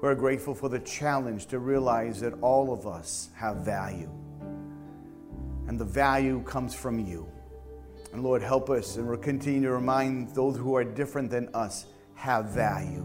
[0.00, 4.10] We're grateful for the challenge to realize that all of us have value.
[5.66, 7.26] And the value comes from you.
[8.12, 11.86] And Lord, help us and we'll continue to remind those who are different than us
[12.14, 13.04] have value.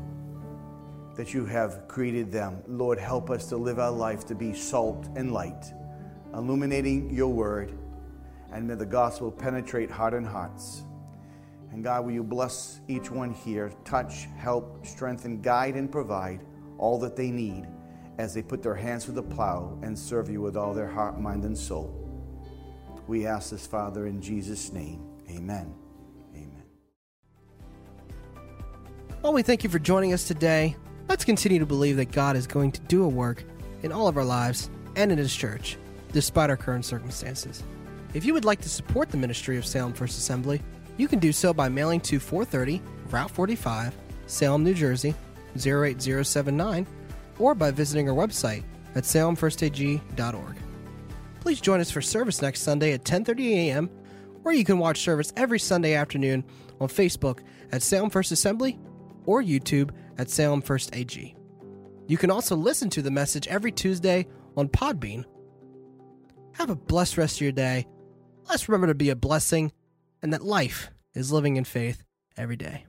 [1.22, 2.63] That you have created them.
[2.67, 5.72] Lord, help us to live our life to be salt and light,
[6.34, 7.78] illuminating your word
[8.51, 10.82] and may the gospel penetrate heart and hearts.
[11.72, 16.41] And God, will you bless each one here, touch, help, strengthen, guide, and provide
[16.80, 17.67] all that they need
[18.17, 21.22] as they put their hands to the plow and serve you with all their heart,
[21.22, 21.95] mind, and soul.
[23.05, 25.07] We ask this, Father, in Jesus' name.
[25.30, 25.72] Amen.
[26.34, 26.63] Amen.
[29.22, 30.78] Well, we thank you for joining us today.
[31.12, 33.43] Let's continue to believe that God is going to do a work
[33.84, 35.78] in all of our lives and in His church,
[36.14, 37.64] despite our current circumstances.
[38.14, 40.62] If you would like to support the ministry of Salem First Assembly,
[40.95, 43.93] you can do so by mailing to 430 Route 45,
[44.28, 45.14] Salem, New Jersey
[45.57, 46.88] 08079,
[47.39, 48.64] or by visiting our website
[48.95, 50.55] at salemfirstag.org.
[51.41, 53.89] Please join us for service next Sunday at 10:30 a.m.,
[54.45, 56.45] or you can watch service every Sunday afternoon
[56.80, 57.39] on Facebook
[57.74, 58.80] at Salem First Assembly
[59.26, 59.91] or YouTube
[60.22, 61.36] at Salem First AG.
[62.07, 65.26] You can also listen to the message every Tuesday on Podbean.
[66.53, 67.86] Have a blessed rest of your day
[68.49, 69.72] let's remember to be a blessing
[70.22, 72.03] and that life is living in faith
[72.38, 72.86] every day.